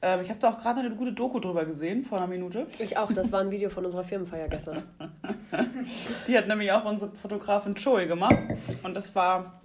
Ähm, 0.00 0.20
ich 0.20 0.30
habe 0.30 0.38
da 0.38 0.50
auch 0.50 0.58
gerade 0.58 0.80
eine 0.80 0.94
gute 0.94 1.12
Doku 1.12 1.40
drüber 1.40 1.64
gesehen, 1.64 2.04
vor 2.04 2.18
einer 2.18 2.28
Minute. 2.28 2.66
Ich 2.78 2.96
auch. 2.96 3.12
Das 3.12 3.32
war 3.32 3.40
ein 3.40 3.50
Video 3.50 3.68
von 3.68 3.84
unserer 3.84 4.04
Firmenfeier 4.04 4.48
gestern. 4.48 4.84
Die 6.28 6.36
hat 6.38 6.46
nämlich 6.46 6.70
auch 6.70 6.84
unsere 6.84 7.10
Fotografin 7.12 7.74
Joey 7.74 8.06
gemacht. 8.06 8.36
Und 8.84 8.94
das 8.94 9.14
war 9.14 9.60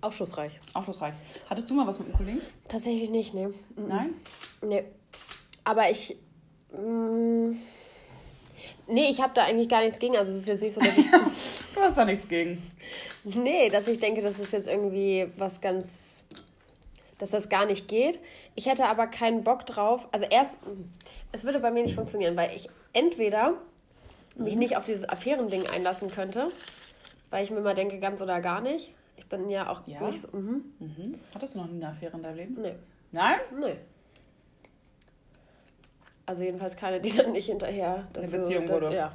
Aufschlussreich. 0.00 0.58
aufschlussreich. 0.72 1.14
Hattest 1.50 1.68
du 1.68 1.74
mal 1.74 1.86
was 1.86 1.98
mit 1.98 2.08
einem 2.08 2.16
Kollegen? 2.16 2.40
Tatsächlich 2.68 3.10
nicht, 3.10 3.34
ne. 3.34 3.52
Nein? 3.76 4.14
Nee. 4.66 4.84
Aber 5.64 5.90
ich. 5.90 6.16
mm, 6.72 7.52
Nee, 8.86 9.06
ich 9.10 9.20
habe 9.22 9.32
da 9.34 9.44
eigentlich 9.44 9.68
gar 9.68 9.82
nichts 9.82 9.98
gegen. 9.98 10.16
Also 10.16 10.30
es 10.32 10.38
ist 10.38 10.48
jetzt 10.48 10.62
nicht 10.62 10.72
so, 10.74 10.80
dass 10.80 10.96
ich. 10.96 11.06
Du 11.74 11.80
hast 11.80 11.98
da 11.98 12.04
nichts 12.04 12.28
gegen. 12.28 12.62
nee, 13.24 13.68
dass 13.68 13.88
ich 13.88 13.98
denke, 13.98 14.22
das 14.22 14.38
ist 14.38 14.52
jetzt 14.52 14.68
irgendwie 14.68 15.26
was 15.36 15.60
ganz. 15.60 16.13
Dass 17.18 17.30
das 17.30 17.48
gar 17.48 17.64
nicht 17.66 17.88
geht. 17.88 18.18
Ich 18.54 18.66
hätte 18.66 18.86
aber 18.86 19.06
keinen 19.06 19.44
Bock 19.44 19.66
drauf. 19.66 20.08
Also 20.12 20.26
erst. 20.28 20.56
Es 21.32 21.44
würde 21.44 21.60
bei 21.60 21.70
mir 21.70 21.82
nicht 21.82 21.94
funktionieren, 21.94 22.36
weil 22.36 22.54
ich 22.54 22.68
entweder 22.92 23.54
mich 24.36 24.56
nicht 24.56 24.76
auf 24.76 24.84
dieses 24.84 25.08
Affärending 25.08 25.66
einlassen 25.68 26.10
könnte, 26.10 26.48
weil 27.30 27.44
ich 27.44 27.50
mir 27.50 27.60
mal 27.60 27.74
denke, 27.74 27.98
ganz 28.00 28.20
oder 28.20 28.40
gar 28.40 28.60
nicht. 28.60 28.92
Ich 29.16 29.26
bin 29.28 29.48
ja 29.48 29.70
auch 29.70 29.86
Ja? 29.86 30.00
nicht 30.02 30.22
so. 30.22 30.28
Mhm. 30.36 30.64
Mhm. 30.80 31.14
Hattest 31.34 31.54
du 31.54 31.60
noch 31.60 31.66
nie 31.66 31.76
eine 31.82 31.88
Affäre 31.92 32.16
in 32.16 32.22
deinem 32.22 32.36
Leben? 32.36 32.60
Nee. 32.60 32.74
Nein? 33.12 33.38
Nee. 33.60 33.76
Also 36.26 36.42
jedenfalls 36.42 36.74
keine, 36.76 37.00
die 37.00 37.12
dann 37.16 37.32
nicht 37.32 37.46
hinterher 37.46 38.08
Eine 38.16 38.26
Beziehung 38.26 38.68
wurde. 38.68 38.94
Ja. 38.94 39.12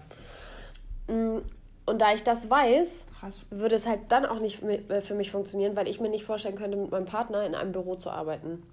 Und 1.89 1.99
da 2.01 2.13
ich 2.13 2.23
das 2.23 2.49
weiß, 2.49 3.05
Krass. 3.19 3.39
würde 3.49 3.75
es 3.75 3.87
halt 3.87 3.99
dann 4.09 4.25
auch 4.25 4.39
nicht 4.39 4.61
äh, 4.63 5.01
für 5.01 5.15
mich 5.15 5.31
funktionieren, 5.31 5.75
weil 5.75 5.87
ich 5.87 5.99
mir 5.99 6.09
nicht 6.09 6.23
vorstellen 6.23 6.55
könnte, 6.55 6.77
mit 6.77 6.91
meinem 6.91 7.05
Partner 7.05 7.43
in 7.45 7.55
einem 7.55 7.71
Büro 7.71 7.95
zu 7.95 8.09
arbeiten. 8.11 8.63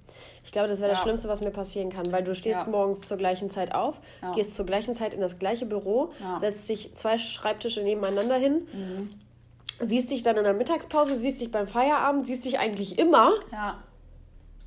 Ich 0.44 0.52
glaube, 0.52 0.68
das 0.68 0.80
wäre 0.80 0.90
das 0.90 0.99
Ja. 0.99 1.02
Schlimmste, 1.04 1.28
was 1.28 1.40
mir 1.40 1.50
passieren 1.50 1.90
kann, 1.90 2.12
weil 2.12 2.23
du 2.23 2.35
stehst 2.35 2.61
Ja. 2.61 2.66
morgens 2.68 3.00
zur 3.00 3.16
gleichen 3.16 3.50
Zeit 3.50 3.75
auf, 3.75 4.00
Ja. 4.23 4.32
gehst 4.32 4.54
zur 4.54 4.66
gleichen 4.66 4.94
Zeit 4.94 5.14
in 5.14 5.20
das 5.20 5.38
gleiche 5.38 5.66
Büro. 5.66 6.12
Mhm. 6.20 6.38
setzt 6.38 6.68
dich 6.68 6.94
zwei 6.94 7.18
Schreibtische 7.18 7.82
nebeneinander 7.82 8.37
hin, 8.37 8.66
siehst 9.80 10.11
dich 10.11 10.23
dann 10.23 10.37
in 10.37 10.44
der 10.44 10.54
Mittagspause, 10.54 11.16
siehst 11.16 11.40
dich 11.40 11.50
beim 11.50 11.66
Feierabend, 11.66 12.26
siehst 12.26 12.44
dich 12.44 12.58
eigentlich 12.58 12.99
immer 12.99 13.32
Ja, 13.52 13.78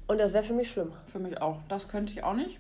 und 0.08 0.20
das 0.20 0.34
wäre 0.34 0.44
für 0.44 0.54
mich 0.54 0.70
schlimm. 0.70 0.92
für 1.08 1.20
mich 1.20 1.42
auch. 1.42 1.58
Das 1.70 1.88
könnte 1.88 2.12
ich 2.14 2.24
auch 2.24 2.34
nicht. 2.34 2.58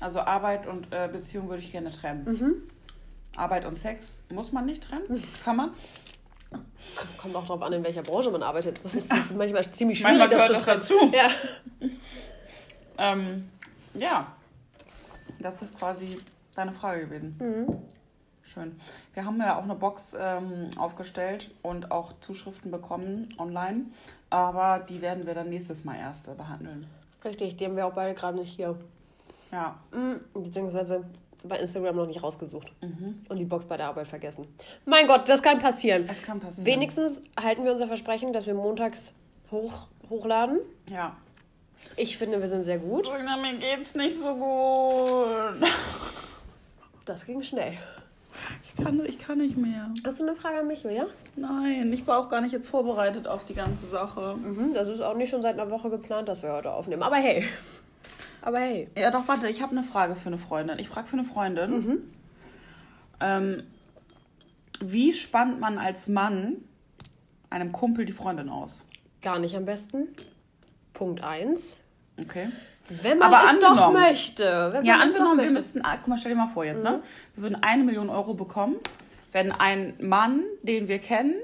Also 0.00 0.20
Arbeit 0.20 0.66
und 0.66 0.92
äh, 0.92 1.08
Beziehung 1.12 1.48
würde 1.48 1.62
ich 1.62 1.70
gerne 1.70 1.90
trennen. 1.90 2.24
Mhm. 2.24 2.62
Arbeit 3.36 3.64
und 3.64 3.74
Sex 3.76 4.22
muss 4.30 4.52
man 4.52 4.66
nicht 4.66 4.84
trennen. 4.84 5.22
Kann 5.44 5.56
man. 5.56 5.70
Kommt 7.16 7.34
auch 7.34 7.46
darauf 7.46 7.62
an, 7.62 7.72
in 7.72 7.82
welcher 7.84 8.02
Branche 8.02 8.30
man 8.30 8.42
arbeitet. 8.42 8.84
Das 8.84 8.94
ist, 8.94 9.10
das 9.10 9.26
ist 9.26 9.36
manchmal 9.36 9.68
ziemlich 9.72 10.02
Manchmal 10.02 10.28
schwierig, 10.28 10.48
das 10.48 10.64
gehört 10.64 10.82
zu 10.82 10.94
das 10.98 11.10
trennen. 11.10 11.12
dazu. 11.12 11.88
Ja. 11.88 11.90
Ähm, 12.98 13.48
ja, 13.94 14.26
das 15.40 15.62
ist 15.62 15.78
quasi 15.78 16.18
deine 16.54 16.72
Frage 16.72 17.06
gewesen. 17.06 17.36
Mhm. 17.40 17.82
Schön. 18.44 18.78
Wir 19.14 19.24
haben 19.24 19.38
ja 19.40 19.58
auch 19.58 19.64
eine 19.64 19.74
Box 19.74 20.14
ähm, 20.18 20.70
aufgestellt 20.76 21.50
und 21.62 21.90
auch 21.90 22.12
Zuschriften 22.20 22.70
bekommen 22.70 23.28
online, 23.38 23.86
aber 24.30 24.78
die 24.80 25.00
werden 25.02 25.26
wir 25.26 25.34
dann 25.34 25.48
nächstes 25.48 25.84
Mal 25.84 25.96
erst 25.96 26.34
behandeln. 26.36 26.86
Richtig, 27.24 27.56
die 27.56 27.64
haben 27.64 27.74
wir 27.74 27.86
auch 27.86 27.94
beide 27.94 28.14
gerade 28.14 28.38
nicht 28.38 28.54
hier. 28.54 28.76
Ja, 29.50 29.76
Mm, 29.92 30.16
Beziehungsweise 30.42 31.04
bei 31.44 31.58
Instagram 31.58 31.96
noch 31.96 32.06
nicht 32.06 32.22
rausgesucht. 32.22 32.72
Mhm. 32.82 33.16
Und 33.28 33.38
die 33.38 33.44
Box 33.44 33.66
bei 33.66 33.76
der 33.76 33.88
Arbeit 33.88 34.08
vergessen. 34.08 34.46
Mein 34.84 35.06
Gott, 35.06 35.28
das 35.28 35.42
kann 35.42 35.58
passieren. 35.60 36.08
es 36.10 36.22
kann 36.22 36.40
passieren. 36.40 36.66
Wenigstens 36.66 37.22
halten 37.40 37.64
wir 37.64 37.72
unser 37.72 37.86
Versprechen, 37.86 38.32
dass 38.32 38.46
wir 38.46 38.54
montags 38.54 39.12
hoch, 39.50 39.86
hochladen. 40.08 40.60
Ja. 40.88 41.16
Ich 41.96 42.16
finde, 42.18 42.40
wir 42.40 42.48
sind 42.48 42.64
sehr 42.64 42.78
gut. 42.78 43.04
Brüder, 43.04 43.36
mir 43.36 43.58
geht's 43.58 43.94
nicht 43.94 44.16
so 44.18 44.34
gut. 44.34 45.68
Das 47.06 47.26
ging 47.26 47.42
schnell. 47.42 47.74
Ich 48.64 48.82
kann, 48.82 49.04
ich 49.04 49.18
kann 49.18 49.36
nicht 49.36 49.58
mehr. 49.58 49.90
Hast 50.04 50.20
du 50.20 50.24
eine 50.24 50.34
Frage 50.34 50.60
an 50.60 50.66
mich, 50.66 50.82
Julia? 50.82 51.06
Nein, 51.36 51.92
ich 51.92 52.06
war 52.06 52.18
auch 52.18 52.28
gar 52.28 52.40
nicht 52.40 52.52
jetzt 52.52 52.68
vorbereitet 52.68 53.28
auf 53.28 53.44
die 53.44 53.54
ganze 53.54 53.86
Sache. 53.88 54.36
Mhm, 54.36 54.72
das 54.72 54.88
ist 54.88 55.02
auch 55.02 55.14
nicht 55.14 55.30
schon 55.30 55.42
seit 55.42 55.58
einer 55.58 55.70
Woche 55.70 55.90
geplant, 55.90 56.28
dass 56.28 56.42
wir 56.42 56.52
heute 56.52 56.72
aufnehmen. 56.72 57.02
Aber 57.02 57.16
hey. 57.16 57.44
Aber 58.44 58.58
hey. 58.58 58.90
Ja, 58.94 59.10
doch, 59.10 59.26
warte, 59.26 59.48
ich 59.48 59.62
habe 59.62 59.72
eine 59.72 59.82
Frage 59.82 60.14
für 60.16 60.26
eine 60.26 60.36
Freundin. 60.36 60.78
Ich 60.78 60.90
frage 60.90 61.06
für 61.06 61.14
eine 61.14 61.24
Freundin. 61.24 62.12
Ähm, 63.18 63.62
wie 64.80 65.14
spannt 65.14 65.60
man 65.60 65.78
als 65.78 66.08
Mann 66.08 66.56
einem 67.48 67.72
Kumpel 67.72 68.04
die 68.04 68.12
Freundin 68.12 68.50
aus? 68.50 68.84
Gar 69.22 69.38
nicht 69.38 69.56
am 69.56 69.64
besten. 69.64 70.08
Punkt 70.92 71.24
1. 71.24 71.78
Okay. 72.20 72.50
Wenn 72.90 73.16
man 73.16 73.32
Aber 73.32 73.50
es 73.50 73.58
doch 73.60 73.92
möchte. 73.94 74.68
Wenn 74.74 74.84
Ja, 74.84 74.98
angenommen, 74.98 75.38
wir 75.38 75.44
möchte. 75.44 75.54
müssten, 75.54 75.80
ah, 75.82 75.96
guck 75.96 76.08
mal, 76.08 76.18
stell 76.18 76.32
dir 76.32 76.38
mal 76.38 76.46
vor 76.46 76.66
jetzt, 76.66 76.84
ne? 76.84 77.02
Wir 77.34 77.44
würden 77.44 77.62
eine 77.62 77.82
Million 77.82 78.10
Euro 78.10 78.34
bekommen, 78.34 78.76
wenn 79.32 79.52
ein 79.52 79.94
Mann, 80.00 80.42
den 80.62 80.86
wir 80.86 80.98
kennen, 80.98 81.34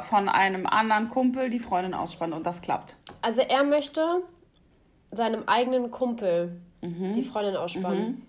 von 0.00 0.28
einem 0.28 0.66
anderen 0.66 1.08
Kumpel 1.08 1.50
die 1.50 1.60
Freundin 1.60 1.94
ausspannt 1.94 2.34
und 2.34 2.44
das 2.44 2.62
klappt. 2.62 2.96
Also 3.22 3.42
er 3.42 3.62
möchte 3.62 4.24
seinem 5.12 5.44
eigenen 5.46 5.90
Kumpel 5.90 6.60
Mhm. 6.82 7.14
die 7.14 7.22
Freundin 7.24 7.56
ausspannen. 7.56 8.26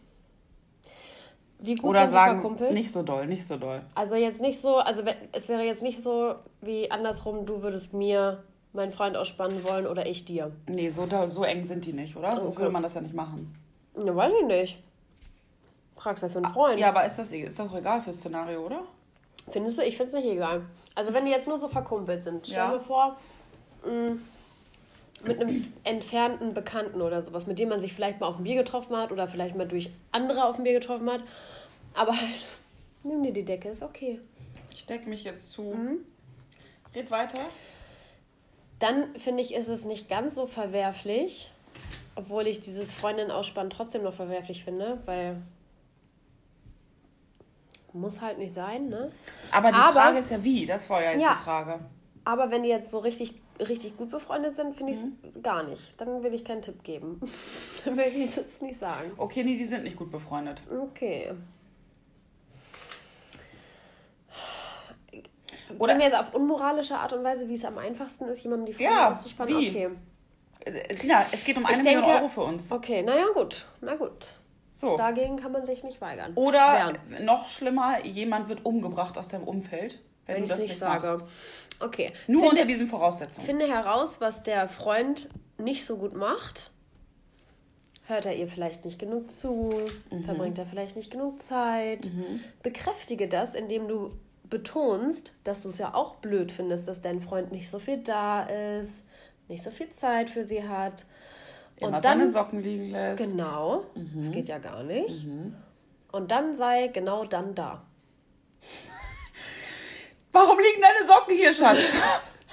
Wie 1.59 1.75
gut 1.75 1.89
Oder 1.89 2.01
sind 2.01 2.09
die 2.09 2.13
sagen, 2.13 2.41
verkumpelt? 2.41 2.73
nicht 2.73 2.91
so 2.91 3.01
doll, 3.03 3.25
nicht 3.27 3.45
so 3.45 3.57
doll. 3.57 3.81
Also 3.95 4.15
jetzt 4.15 4.41
nicht 4.41 4.59
so, 4.61 4.77
also 4.77 5.03
es 5.31 5.49
wäre 5.49 5.63
jetzt 5.63 5.81
nicht 5.83 6.01
so 6.01 6.35
wie 6.61 6.89
andersrum, 6.91 7.45
du 7.45 7.61
würdest 7.63 7.93
mir 7.93 8.43
meinen 8.73 8.91
Freund 8.91 9.17
ausspannen 9.17 9.63
wollen 9.63 9.87
oder 9.87 10.05
ich 10.05 10.23
dir. 10.25 10.51
Nee, 10.67 10.89
so, 10.89 11.07
so 11.27 11.43
eng 11.43 11.65
sind 11.65 11.85
die 11.85 11.93
nicht, 11.93 12.15
oder? 12.15 12.35
Sonst 12.37 12.53
Okay. 12.53 12.59
würde 12.59 12.71
man 12.73 12.83
das 12.83 12.93
ja 12.93 13.01
nicht 13.01 13.15
machen. 13.15 13.55
Ne, 13.95 14.15
weiß 14.15 14.31
ich 14.41 14.47
nicht. 14.47 14.83
Fragst 15.95 16.21
ja 16.21 16.29
für 16.29 16.37
einen 16.37 16.53
Freund. 16.53 16.79
Ja, 16.79 16.89
aber 16.89 17.05
ist 17.05 17.17
das, 17.17 17.31
ist 17.31 17.57
das 17.59 17.67
doch 17.69 17.75
egal 17.75 18.01
fürs 18.01 18.17
Szenario, 18.17 18.63
oder? 18.63 18.81
Findest 19.49 19.79
du? 19.79 19.81
Ich 19.83 19.97
finde 19.97 20.15
es 20.15 20.23
nicht 20.23 20.31
egal. 20.33 20.61
Also 20.93 21.11
wenn 21.13 21.25
die 21.25 21.31
jetzt 21.31 21.47
nur 21.47 21.57
so 21.57 21.67
verkumpelt 21.67 22.23
sind, 22.23 22.45
stell 22.45 22.57
Ja. 22.57 22.71
dir 22.73 22.79
vor, 22.79 23.17
mh, 23.83 24.17
mit 25.23 25.39
einem 25.41 25.73
entfernten 25.83 26.53
Bekannten 26.53 27.01
oder 27.01 27.21
sowas, 27.21 27.47
mit 27.47 27.59
dem 27.59 27.69
man 27.69 27.79
sich 27.79 27.93
vielleicht 27.93 28.19
mal 28.19 28.27
auf 28.27 28.37
ein 28.37 28.43
Bier 28.43 28.55
getroffen 28.55 28.95
hat 28.95 29.11
oder 29.11 29.27
vielleicht 29.27 29.55
mal 29.55 29.67
durch 29.67 29.89
andere 30.11 30.45
auf 30.45 30.57
ein 30.57 30.63
Bier 30.63 30.73
getroffen 30.79 31.09
hat. 31.11 31.21
Aber 31.93 32.11
halt, 32.11 32.45
nimm 33.03 33.23
dir 33.23 33.33
die 33.33 33.43
Decke, 33.45 33.69
ist 33.69 33.81
okay. 33.83 34.19
Ich 34.73 34.85
decke 34.85 35.09
mich 35.09 35.23
jetzt 35.23 35.51
zu. 35.51 35.63
Mhm. 35.63 35.99
Red 36.93 37.09
weiter. 37.11 37.41
Dann 38.79 39.15
finde 39.15 39.41
ich, 39.41 39.53
ist 39.55 39.67
es 39.69 39.85
nicht 39.85 40.07
ganz 40.07 40.35
so 40.35 40.45
verwerflich, 40.45 41.49
obwohl 42.15 42.45
ich 42.47 42.59
dieses 42.59 42.93
Freundin-Ausspannen 42.93 43.71
trotzdem 43.71 44.03
noch 44.03 44.13
verwerflich 44.13 44.63
finde, 44.63 44.99
weil 45.05 45.37
muss 47.93 48.21
halt 48.21 48.37
nicht 48.37 48.53
sein, 48.53 48.89
ne? 48.89 49.11
Aber 49.51 49.69
die 49.71 49.75
Aber- 49.77 49.93
Frage 49.93 50.19
ist 50.19 50.29
ja 50.29 50.43
wie, 50.43 50.65
das 50.67 50.87
war 50.89 51.01
ja 51.03 51.11
jetzt 51.13 51.21
Ja. 51.23 51.35
die 51.39 51.43
Frage. 51.43 51.79
Aber 52.25 52.51
wenn 52.51 52.61
die 52.63 52.69
jetzt 52.69 52.91
so 52.91 52.99
richtig, 52.99 53.41
richtig 53.59 53.97
gut 53.97 54.09
befreundet 54.09 54.55
sind, 54.55 54.75
finde 54.75 54.93
ich 54.93 54.99
Mhm. 54.99 55.17
es 55.35 55.41
gar 55.43 55.63
nicht. 55.63 55.93
Dann 55.99 56.23
will 56.23 56.33
ich 56.33 56.43
keinen 56.45 56.61
Tipp 56.61 56.83
geben. 56.83 57.19
Dann 57.85 57.97
will 57.97 58.05
ich 58.15 58.35
das 58.35 58.45
nicht 58.61 58.79
sagen. 58.79 59.11
Okay, 59.17 59.43
nee, 59.43 59.55
die 59.57 59.65
sind 59.65 59.83
nicht 59.83 59.95
gut 59.97 60.11
befreundet. 60.11 60.61
Okay. 60.69 61.31
Oder- 65.79 65.93
Gehen 65.93 65.99
wir 65.99 66.07
jetzt 66.07 66.19
auf 66.19 66.33
unmoralische 66.33 66.95
Art 66.97 67.13
und 67.13 67.23
Weise, 67.23 67.47
wie 67.49 67.53
es 67.53 67.65
am 67.65 67.77
einfachsten 67.77 68.25
ist, 68.25 68.41
jemandem 68.41 68.67
die 68.67 68.73
Freundin 68.73 68.95
Ja, 68.95 69.11
auszuspannen? 69.11 69.59
wie? 69.59 69.69
Okay. 69.69 69.89
Äh, 70.65 70.95
Tina, 70.95 71.25
es 71.31 71.43
geht 71.43 71.57
um 71.57 71.65
eine 71.65 71.77
Million 71.83 72.01
denke- 72.03 72.15
Euro 72.17 72.27
für 72.27 72.41
uns. 72.41 72.71
Okay, 72.71 73.01
naja, 73.03 73.25
gut. 73.33 73.65
Na 73.81 73.95
gut. 73.95 74.33
So. 74.71 74.95
Dagegen 74.95 75.37
kann 75.37 75.51
man 75.51 75.65
sich 75.65 75.83
nicht 75.83 75.99
weigern. 76.01 76.33
Oder 76.35 76.93
Wehren, 77.09 77.25
noch 77.25 77.49
schlimmer, 77.49 78.05
jemand 78.05 78.47
wird 78.47 78.63
umgebracht 78.65 79.17
aus 79.17 79.27
deinem 79.27 79.43
Umfeld, 79.47 79.99
wenn, 80.25 80.35
wenn 80.35 80.41
du 80.41 80.43
ich 80.43 80.49
das 80.49 80.57
es 80.59 80.63
nicht, 80.63 80.69
nicht 80.71 80.79
sage. 80.79 81.07
machst. 81.07 81.25
Okay. 81.79 82.11
Nur 82.27 82.41
finde, 82.43 82.55
unter 82.55 82.65
diesen 82.65 82.87
Voraussetzungen. 82.87 83.45
finde 83.45 83.67
heraus, 83.67 84.19
was 84.21 84.43
der 84.43 84.67
Freund 84.67 85.29
nicht 85.57 85.85
so 85.85 85.97
gut 85.97 86.15
macht. 86.15 86.71
Hört 88.07 88.25
er 88.25 88.35
ihr 88.35 88.47
vielleicht 88.47 88.85
nicht 88.85 88.99
genug 88.99 89.29
zu? 89.31 89.69
Mhm. 90.11 90.23
Verbringt 90.23 90.57
er 90.57 90.65
vielleicht 90.65 90.95
nicht 90.95 91.11
genug 91.11 91.43
Zeit? 91.43 92.09
Bekräftige 92.63 93.27
das, 93.27 93.53
indem 93.53 93.87
du 93.87 94.11
betonst, 94.49 95.33
dass 95.43 95.61
du 95.63 95.69
es 95.69 95.77
ja 95.77 95.93
auch 95.93 96.15
blöd 96.15 96.51
findest, 96.53 96.87
dass 96.87 97.01
dein 97.01 97.19
Freund 97.19 97.51
nicht 97.51 97.69
so 97.69 97.79
viel 97.79 97.97
da 97.97 98.43
ist, 98.43 99.03
nicht 99.49 99.61
so 99.61 99.71
viel 99.71 99.89
Zeit 99.91 100.29
für 100.29 100.45
sie 100.45 100.67
hat. 100.67 101.05
Immer 101.75 101.97
Und 101.97 102.01
seine 102.01 102.23
dann, 102.23 102.31
Socken 102.31 102.63
liegen 102.63 102.89
lässt. 102.91 103.17
genau, 103.23 103.83
Mhm. 103.93 104.11
das 104.21 104.31
geht 104.31 104.47
ja 104.47 104.57
gar 104.57 104.83
nicht. 104.83 105.25
Und 106.13 106.31
dann 106.31 106.55
sei 106.55 106.87
genau 106.87 107.25
dann 107.25 107.55
da. 107.55 107.83
Warum 110.37 110.59
liegen 110.59 110.81
deine 110.81 111.05
Socken 111.07 111.35
hier, 111.35 111.53
Schatz? 111.53 111.79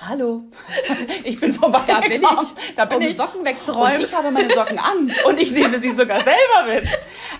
Hallo. 0.00 0.42
Ich 1.22 1.38
bin 1.40 1.52
vorbei. 1.52 1.82
Da 1.86 2.00
bin 2.00 2.22
ich, 2.22 2.74
Da 2.76 2.84
bin 2.86 2.98
um 2.98 3.02
ich. 3.04 3.16
Socken 3.16 3.40
Und 3.40 3.46
wegzuräumen. 3.46 4.00
ich 4.02 4.14
habe 4.14 4.30
meine 4.30 4.52
Socken 4.52 4.78
an. 4.78 5.10
Und 5.26 5.38
ich 5.38 5.50
nehme 5.52 5.78
sie 5.78 5.92
sogar 5.92 6.18
selber 6.22 6.64
mit. 6.66 6.84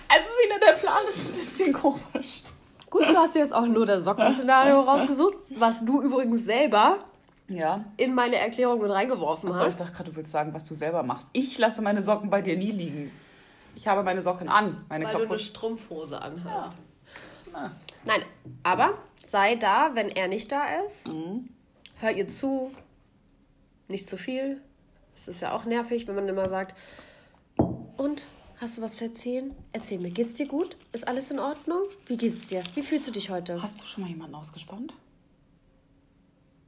Also, 0.07 0.27
Sina, 0.41 0.57
der 0.65 0.73
Plan 0.73 0.97
ist 1.09 1.27
ein 1.29 1.33
bisschen 1.33 1.73
komisch. 1.73 2.43
Gut, 2.89 3.03
du 3.07 3.15
hast 3.17 3.35
jetzt 3.35 3.53
auch 3.53 3.65
nur 3.65 3.85
das 3.85 4.03
Sockenszenario 4.03 4.79
rausgesucht, 4.81 5.35
was 5.49 5.83
du 5.83 6.01
übrigens 6.01 6.45
selber 6.45 6.99
Ja. 7.47 7.83
in 7.97 8.13
meine 8.13 8.37
Erklärung 8.37 8.81
mit 8.81 8.89
reingeworfen 8.91 9.49
Achso, 9.49 9.61
ich 9.61 9.65
hast. 9.67 9.79
dachte 9.81 9.91
gerade, 9.91 10.11
du 10.11 10.15
willst 10.15 10.31
sagen, 10.31 10.53
was 10.53 10.63
du 10.63 10.75
selber 10.75 11.03
machst. 11.03 11.27
Ich 11.33 11.57
lasse 11.57 11.81
meine 11.81 12.01
Socken 12.03 12.29
bei 12.29 12.41
dir 12.41 12.55
nie 12.55 12.71
liegen. 12.71 13.11
Ich 13.75 13.87
habe 13.87 14.01
meine 14.03 14.21
Socken 14.21 14.47
an. 14.47 14.85
Meine 14.89 15.05
Weil 15.05 15.11
du 15.11 15.17
eine 15.17 15.27
kaputt. 15.27 15.41
Strumpfhose 15.41 16.21
anhast. 16.21 16.77
Na. 17.51 17.71
Nein, 18.05 18.21
aber 18.63 18.97
sei 19.23 19.55
da, 19.55 19.91
wenn 19.95 20.09
er 20.09 20.27
nicht 20.27 20.51
da 20.51 20.65
ist. 20.85 21.07
Mhm. 21.07 21.49
Hör 21.99 22.11
ihr 22.11 22.27
zu. 22.27 22.71
Nicht 23.87 24.07
zu 24.09 24.17
viel. 24.17 24.61
Es 25.15 25.27
ist 25.27 25.41
ja 25.41 25.53
auch 25.53 25.65
nervig, 25.65 26.07
wenn 26.07 26.15
man 26.15 26.27
immer 26.27 26.47
sagt, 26.47 26.75
und, 27.97 28.27
hast 28.59 28.77
du 28.77 28.81
was 28.81 28.97
zu 28.97 29.05
erzählen? 29.05 29.55
Erzähl 29.71 29.99
mir, 29.99 30.11
geht's 30.11 30.33
dir 30.33 30.47
gut? 30.47 30.75
Ist 30.91 31.07
alles 31.07 31.31
in 31.31 31.39
Ordnung? 31.39 31.83
Wie 32.05 32.17
geht's 32.17 32.47
dir? 32.49 32.63
Wie 32.73 32.83
fühlst 32.83 33.07
du 33.07 33.11
dich 33.11 33.29
heute? 33.29 33.61
Hast 33.61 33.81
du 33.81 33.85
schon 33.85 34.03
mal 34.03 34.09
jemanden 34.09 34.35
ausgespannt? 34.35 34.93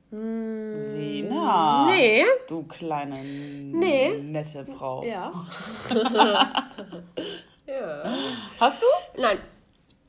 Sina. 0.10 1.86
Hm. 1.86 1.92
Nee. 1.92 2.24
Du 2.48 2.64
kleine, 2.64 3.22
Nee. 3.22 4.18
nette 4.20 4.66
Frau. 4.66 5.04
Ja. 5.04 5.34
ja. 7.68 8.34
Hast 8.60 8.82
du? 8.82 9.22
Nein, 9.22 9.40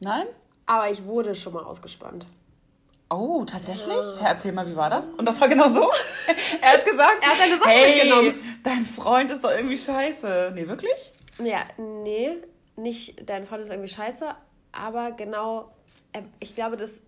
Nein? 0.00 0.26
Aber 0.68 0.90
ich 0.90 1.04
wurde 1.04 1.34
schon 1.34 1.54
mal 1.54 1.64
ausgespannt. 1.64 2.26
Oh, 3.10 3.44
tatsächlich? 3.44 3.96
Erzähl 4.22 4.52
mal, 4.52 4.68
wie 4.68 4.76
war 4.76 4.90
das? 4.90 5.08
Und 5.08 5.25
das 5.25 5.40
war 5.40 5.48
genau 5.48 5.70
so? 5.70 5.80
er 6.60 6.72
hat 6.75 6.84
gesagt, 6.84 7.16
Er 7.22 7.30
hat 7.30 7.38
seine 7.38 7.54
Socken 7.56 7.70
hey, 7.70 7.94
mitgenommen. 7.94 8.60
dein 8.62 8.84
Freund 8.87 9.30
ist 9.30 9.42
doch 9.42 9.50
irgendwie 9.50 9.78
scheiße. 9.78 10.52
Nee, 10.54 10.68
wirklich? 10.68 11.12
Ja, 11.42 11.60
nee, 11.78 12.37
nicht 12.76 13.28
dein 13.28 13.46
Freund 13.46 13.62
ist 13.62 13.70
irgendwie 13.70 13.88
scheiße, 13.88 14.26
aber 14.72 15.12
genau, 15.12 15.72
ich 16.38 16.54
glaube, 16.54 16.76
das, 16.76 17.00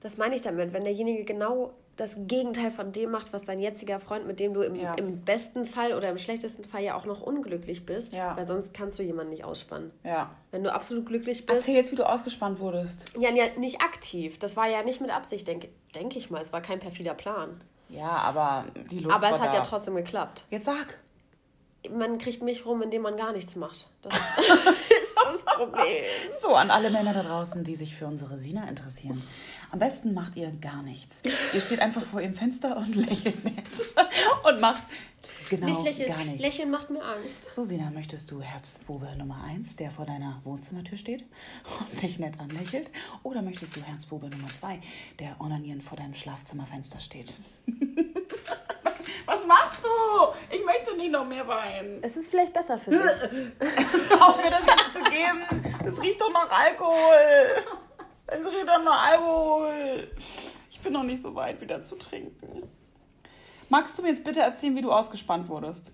das 0.00 0.18
meine 0.18 0.34
ich 0.34 0.42
damit, 0.42 0.74
wenn 0.74 0.84
derjenige 0.84 1.24
genau 1.24 1.72
das 2.00 2.16
Gegenteil 2.16 2.70
von 2.70 2.92
dem 2.92 3.10
macht, 3.10 3.32
was 3.32 3.42
dein 3.44 3.60
jetziger 3.60 4.00
Freund, 4.00 4.26
mit 4.26 4.40
dem 4.40 4.54
du 4.54 4.62
im, 4.62 4.74
Ja. 4.74 4.94
im 4.94 5.20
besten 5.22 5.66
Fall 5.66 5.92
oder 5.92 6.08
im 6.08 6.16
schlechtesten 6.18 6.64
Fall 6.64 6.82
ja 6.82 6.94
auch 6.96 7.04
noch 7.04 7.20
unglücklich 7.20 7.84
bist, 7.84 8.14
Ja. 8.14 8.34
weil 8.36 8.46
sonst 8.46 8.72
kannst 8.72 8.98
du 8.98 9.02
jemanden 9.02 9.30
nicht 9.32 9.44
ausspannen. 9.44 9.90
Ja. 10.02 10.30
Wenn 10.50 10.64
du 10.64 10.72
absolut 10.72 11.04
glücklich 11.06 11.44
bist, 11.44 11.56
Erzähl 11.58 11.74
jetzt, 11.74 11.92
wie 11.92 11.96
du 11.96 12.08
ausgespannt 12.08 12.58
wurdest. 12.58 13.04
ja, 13.18 13.30
ja, 13.30 13.44
nicht 13.58 13.82
aktiv. 13.82 14.38
Das 14.38 14.56
war 14.56 14.66
ja 14.68 14.82
nicht 14.82 15.00
mit 15.00 15.14
Absicht, 15.14 15.46
denke 15.46 15.68
denk 15.94 16.16
ich 16.16 16.30
mal. 16.30 16.40
Es 16.40 16.52
war 16.52 16.60
kein 16.62 16.80
perfider 16.80 17.14
Plan. 17.14 17.60
Ja, 17.90 18.08
aber 18.08 18.64
die 18.90 19.00
Lust 19.00 19.14
Aber 19.14 19.28
es 19.30 19.40
hat 19.40 19.52
da. 19.52 19.56
ja 19.58 19.62
trotzdem 19.62 19.94
geklappt. 19.96 20.44
Jetzt 20.50 20.64
sag. 20.66 20.98
Man 21.90 22.18
kriegt 22.18 22.42
mich 22.42 22.66
rum, 22.66 22.82
indem 22.82 23.02
man 23.02 23.16
gar 23.16 23.32
nichts 23.32 23.56
macht. 23.56 23.88
Das 24.02 24.12
ist 24.38 25.14
das 25.24 25.44
Problem. 25.44 26.04
So, 26.40 26.54
an 26.54 26.70
alle 26.70 26.90
Männer 26.90 27.14
da 27.14 27.22
draußen, 27.22 27.64
die 27.64 27.74
sich 27.76 27.94
für 27.96 28.06
unsere 28.06 28.38
Sina 28.38 28.68
interessieren. 28.68 29.20
Am 29.72 29.78
besten 29.78 30.14
macht 30.14 30.36
ihr 30.36 30.50
gar 30.50 30.82
nichts. 30.82 31.22
Ihr 31.54 31.60
steht 31.60 31.80
einfach 31.80 32.02
vor 32.02 32.20
ihrem 32.20 32.34
Fenster 32.34 32.76
und 32.76 32.94
lächelt 32.96 33.44
nett. 33.44 33.64
Und 34.44 34.60
macht 34.60 34.82
genau 35.48 35.66
nicht 35.66 35.82
lächeln. 35.84 36.08
gar 36.08 36.24
nichts. 36.24 36.40
Lächeln 36.42 36.70
macht 36.70 36.90
mir 36.90 37.02
Angst. 37.02 37.54
So, 37.54 37.62
Sina, 37.62 37.90
möchtest 37.90 38.30
du 38.30 38.40
Herzbube 38.40 39.14
Nummer 39.16 39.44
1, 39.48 39.76
der 39.76 39.90
vor 39.92 40.06
deiner 40.06 40.40
Wohnzimmertür 40.44 40.98
steht 40.98 41.24
und 41.90 42.02
dich 42.02 42.18
nett 42.18 42.40
anlächelt? 42.40 42.90
Oder 43.22 43.42
möchtest 43.42 43.76
du 43.76 43.80
Herzbube 43.80 44.28
Nummer 44.28 44.48
2, 44.48 44.80
der 45.20 45.40
onanierend 45.40 45.84
vor 45.84 45.96
deinem 45.96 46.14
Schlafzimmerfenster 46.14 46.98
steht? 46.98 47.34
Was 49.26 49.46
machst 49.46 49.84
du? 49.84 50.54
Ich 50.56 50.64
möchte 50.64 50.96
nicht 50.96 51.12
noch 51.12 51.24
mehr 51.26 51.46
weinen. 51.46 52.02
Es 52.02 52.16
ist 52.16 52.30
vielleicht 52.30 52.52
besser 52.52 52.78
für 52.78 52.90
dich. 52.90 53.00
Hör 54.10 54.28
auf 54.28 54.42
mir 54.42 54.50
das 54.50 54.62
jetzt 54.66 54.92
zu 54.94 55.10
geben. 55.10 55.78
Das 55.84 56.00
riecht 56.02 56.20
doch 56.20 56.32
nach 56.32 56.50
Alkohol. 56.50 57.62
Das 58.30 58.46
riecht 58.46 58.68
doch 58.68 58.84
nach 58.84 59.10
Alkohol. 59.12 60.08
Ich 60.70 60.80
bin 60.80 60.92
noch 60.92 61.02
nicht 61.02 61.20
so 61.20 61.34
weit, 61.34 61.60
wieder 61.60 61.82
zu 61.82 61.96
trinken. 61.96 62.62
Magst 63.68 63.98
du 63.98 64.02
mir 64.02 64.08
jetzt 64.08 64.24
bitte 64.24 64.40
erzählen, 64.40 64.74
wie 64.76 64.80
du 64.80 64.92
ausgespannt 64.92 65.48
wurdest? 65.48 65.92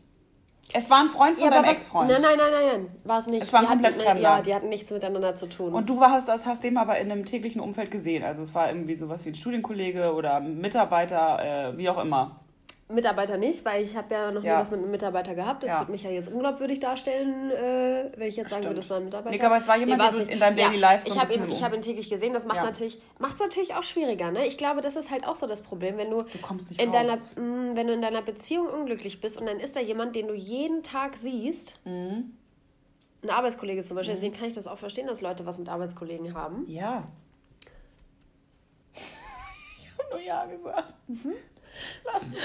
Es 0.73 0.90
war 0.90 0.99
ein 0.99 1.09
Freund 1.09 1.37
von 1.37 1.45
Ja, 1.45 1.50
deinem 1.50 1.71
Ex-Freund. 1.71 2.11
nein, 2.11 2.21
nein, 2.21 2.37
nein, 2.38 2.50
nein, 2.50 2.66
nein, 2.83 2.97
war 3.05 3.19
es 3.19 3.26
nicht. 3.26 3.43
Es 3.45 3.52
war 3.52 3.61
ein 3.61 3.66
komplett 3.66 3.95
Fremder. 3.95 4.21
Ja, 4.23 4.43
die 4.43 4.52
hatten 4.55 4.69
nichts 4.69 4.90
miteinander 4.90 5.35
zu 5.37 5.47
tun. 5.47 5.73
Und 5.73 5.88
du 5.88 6.00
hast, 6.00 6.26
das 6.28 6.45
hast 6.45 6.64
den 6.64 6.76
aber 6.76 6.99
in 6.99 7.11
einem 7.12 7.25
täglichen 7.25 7.61
Umfeld 7.61 7.90
gesehen. 7.90 8.25
Also 8.25 8.43
es 8.43 8.52
war 8.55 8.69
irgendwie 8.69 8.97
sowas 8.97 9.25
wie 9.25 9.28
ein 9.31 9.35
Studienkollege 9.37 10.12
oder 10.12 10.40
Mitarbeiter, 10.40 11.71
äh, 11.73 11.78
wie 11.78 11.88
auch 11.88 12.02
immer. 12.02 12.40
Mitarbeiter 12.88 13.37
nicht, 13.37 13.64
weil 13.64 13.83
ich 13.83 13.97
habe 13.97 14.14
ja 14.14 14.31
noch 14.31 14.45
Ja. 14.45 14.55
nie 14.55 14.61
was 14.61 14.71
mit 14.71 14.78
einem 14.81 14.93
Mitarbeiter 14.93 15.35
gehabt. 15.35 15.64
Das 15.64 15.71
Ja. 15.71 15.81
würde 15.81 15.90
mich 15.90 16.05
ja 16.05 16.11
jetzt 16.11 16.31
unglaubwürdig 16.33 16.78
darstellen, 16.78 17.50
äh, 17.50 18.12
wenn 18.16 18.28
ich 18.28 18.37
jetzt 18.37 18.50
sagen 18.50 18.62
Stimmt. 18.62 18.64
würde, 18.66 18.75
das 18.76 18.90
war 18.90 18.99
ein 18.99 19.05
Mitarbeiter. 19.07 19.31
Nick, 19.33 19.43
aber 19.45 19.57
es 19.57 19.66
war 19.66 19.76
jemand, 19.76 20.00
du 20.12 20.19
nicht. 20.19 20.31
in 20.31 20.38
deinem 20.38 20.57
Daily 20.57 20.76
Life 20.76 21.05
so 21.09 21.12
ich 21.14 21.21
habe 21.21 21.35
ihn, 21.35 21.49
ich 21.49 21.64
habe 21.64 21.75
ihn 21.75 21.83
täglich 21.83 22.09
gesehen. 22.09 22.33
Das 22.33 22.45
macht 22.45 22.59
Ja. 22.59 22.62
natürlich, 22.64 23.00
macht's 23.19 23.40
natürlich 23.40 23.75
auch 23.75 23.83
schwieriger. 23.83 24.31
Ne? 24.31 24.47
Ich 24.47 24.57
glaube, 24.57 24.83
das 24.83 24.95
ist 24.95 25.11
halt 25.11 25.26
auch 25.26 25.35
so 25.35 25.49
das 25.49 25.62
Problem, 25.62 25.97
wenn 25.97 26.11
du, 26.11 26.23
Du 26.23 26.28
in 26.83 26.93
deiner, 26.93 27.14
raus. 27.14 27.33
mh, 27.37 27.75
wenn 27.75 27.88
du 27.88 27.93
in 27.93 28.02
deiner 28.02 28.23
Beziehung 28.23 28.69
unglücklich 28.69 29.21
bist 29.21 29.37
und 29.37 29.47
dann 29.47 29.59
ist 29.59 29.75
da 29.75 29.81
jemand, 29.81 30.14
den 30.14 30.28
du 30.28 30.35
jeden 30.35 30.85
Tag 30.85 31.16
siehst. 31.16 31.81
Mhm. 31.85 32.35
Ein 33.25 33.31
Arbeitskollege 33.31 33.83
zum 33.83 33.97
Beispiel. 33.97 34.14
Deswegen 34.14 34.37
kann 34.37 34.47
ich 34.47 34.55
das 34.55 34.69
auch 34.69 34.78
verstehen, 34.78 35.09
dass 35.09 35.21
Leute 35.23 35.45
was 35.45 35.59
mit 35.59 35.69
Arbeitskollegen 35.69 36.35
haben. 36.35 36.64
Ja. 36.69 37.02
Ich 39.78 39.88
habe 39.99 40.09
nur 40.11 40.21
Ja 40.21 40.45
gesagt. 40.47 40.93
Mhm. 41.09 41.33
Lass 42.04 42.30
mich. 42.30 42.40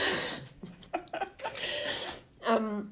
ähm, 2.50 2.91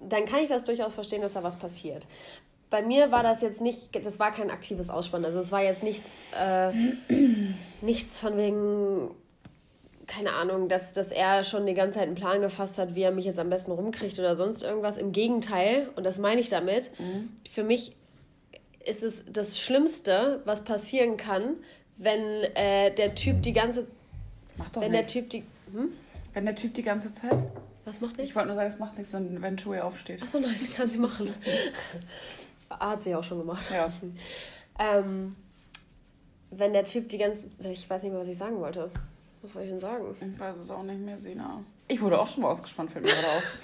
dann 0.00 0.24
kann 0.26 0.40
ich 0.40 0.48
das 0.48 0.64
durchaus 0.64 0.94
verstehen, 0.94 1.22
dass 1.22 1.34
da 1.34 1.42
was 1.42 1.56
passiert. 1.56 2.06
Bei 2.70 2.82
mir 2.82 3.10
war 3.10 3.22
das 3.22 3.42
jetzt 3.42 3.60
nicht, 3.60 3.88
das 4.04 4.18
war 4.18 4.30
kein 4.30 4.50
aktives 4.50 4.90
Ausspannen. 4.90 5.26
Also 5.26 5.40
es 5.40 5.50
war 5.50 5.62
jetzt 5.62 5.82
nichts, 5.82 6.20
äh, 6.40 6.72
nichts 7.80 8.20
von 8.20 8.36
wegen, 8.36 9.14
keine 10.06 10.32
Ahnung, 10.34 10.68
dass, 10.68 10.92
dass 10.92 11.10
er 11.10 11.42
schon 11.42 11.66
die 11.66 11.74
ganze 11.74 11.98
Zeit 11.98 12.06
einen 12.06 12.14
Plan 12.14 12.40
gefasst 12.40 12.78
hat, 12.78 12.94
wie 12.94 13.02
er 13.02 13.10
mich 13.10 13.24
jetzt 13.24 13.40
am 13.40 13.50
besten 13.50 13.72
rumkriegt 13.72 14.18
oder 14.20 14.36
sonst 14.36 14.62
irgendwas. 14.62 14.98
Im 14.98 15.10
Gegenteil, 15.10 15.88
und 15.96 16.04
das 16.04 16.18
meine 16.18 16.40
ich 16.40 16.48
damit, 16.48 16.92
für 17.50 17.64
mich 17.64 17.96
ist 18.84 19.02
es 19.02 19.24
das 19.30 19.58
Schlimmste, 19.58 20.40
was 20.44 20.62
passieren 20.62 21.16
kann, 21.16 21.56
wenn 21.96 22.20
äh, 22.54 22.94
der 22.94 23.14
Typ 23.14 23.42
die 23.42 23.52
ganze, 23.52 23.86
Mach 24.60 24.68
doch 24.68 24.82
wenn 24.82 24.92
der 24.92 25.00
nichts. 25.02 25.14
Typ 25.14 25.30
die, 25.30 25.44
hm? 25.72 25.92
Wenn 26.34 26.44
der 26.44 26.54
Typ 26.54 26.74
die 26.74 26.82
ganze 26.82 27.12
Zeit. 27.12 27.36
Was 27.86 28.00
macht 28.00 28.18
der? 28.18 28.24
Ich 28.24 28.36
wollte 28.36 28.48
nur 28.48 28.56
sagen, 28.56 28.70
es 28.70 28.78
macht 28.78 28.98
nichts, 28.98 29.12
wenn, 29.14 29.40
wenn 29.40 29.56
Joey 29.56 29.80
aufsteht. 29.80 30.22
Achso, 30.22 30.38
nein, 30.38 30.52
das 30.52 30.74
kann 30.74 30.88
sie 30.88 30.98
machen. 30.98 31.32
Hat 32.70 33.02
sie 33.02 33.14
auch 33.14 33.24
schon 33.24 33.38
gemacht. 33.38 33.70
Ja. 33.70 33.88
Ähm, 34.78 35.34
wenn 36.50 36.74
der 36.74 36.84
Typ 36.84 37.08
die 37.08 37.16
ganze. 37.16 37.46
Ich 37.64 37.88
weiß 37.88 38.02
nicht 38.02 38.12
mehr, 38.12 38.20
was 38.20 38.28
ich 38.28 38.36
sagen 38.36 38.60
wollte. 38.60 38.90
Was 39.40 39.54
wollte 39.54 39.66
ich 39.66 39.72
denn 39.72 39.80
sagen? 39.80 40.04
Ich 40.20 40.38
weiß 40.38 40.56
es 40.58 40.70
auch 40.70 40.82
nicht 40.82 41.00
mehr, 41.00 41.18
Sina. 41.18 41.64
Ich 41.88 42.00
wurde 42.02 42.20
auch 42.20 42.28
schon 42.28 42.42
mal 42.42 42.50
ausgespannt, 42.50 42.92
fällt 42.92 43.06
mir 43.06 43.12
gerade 43.12 43.28
auf. 43.28 43.58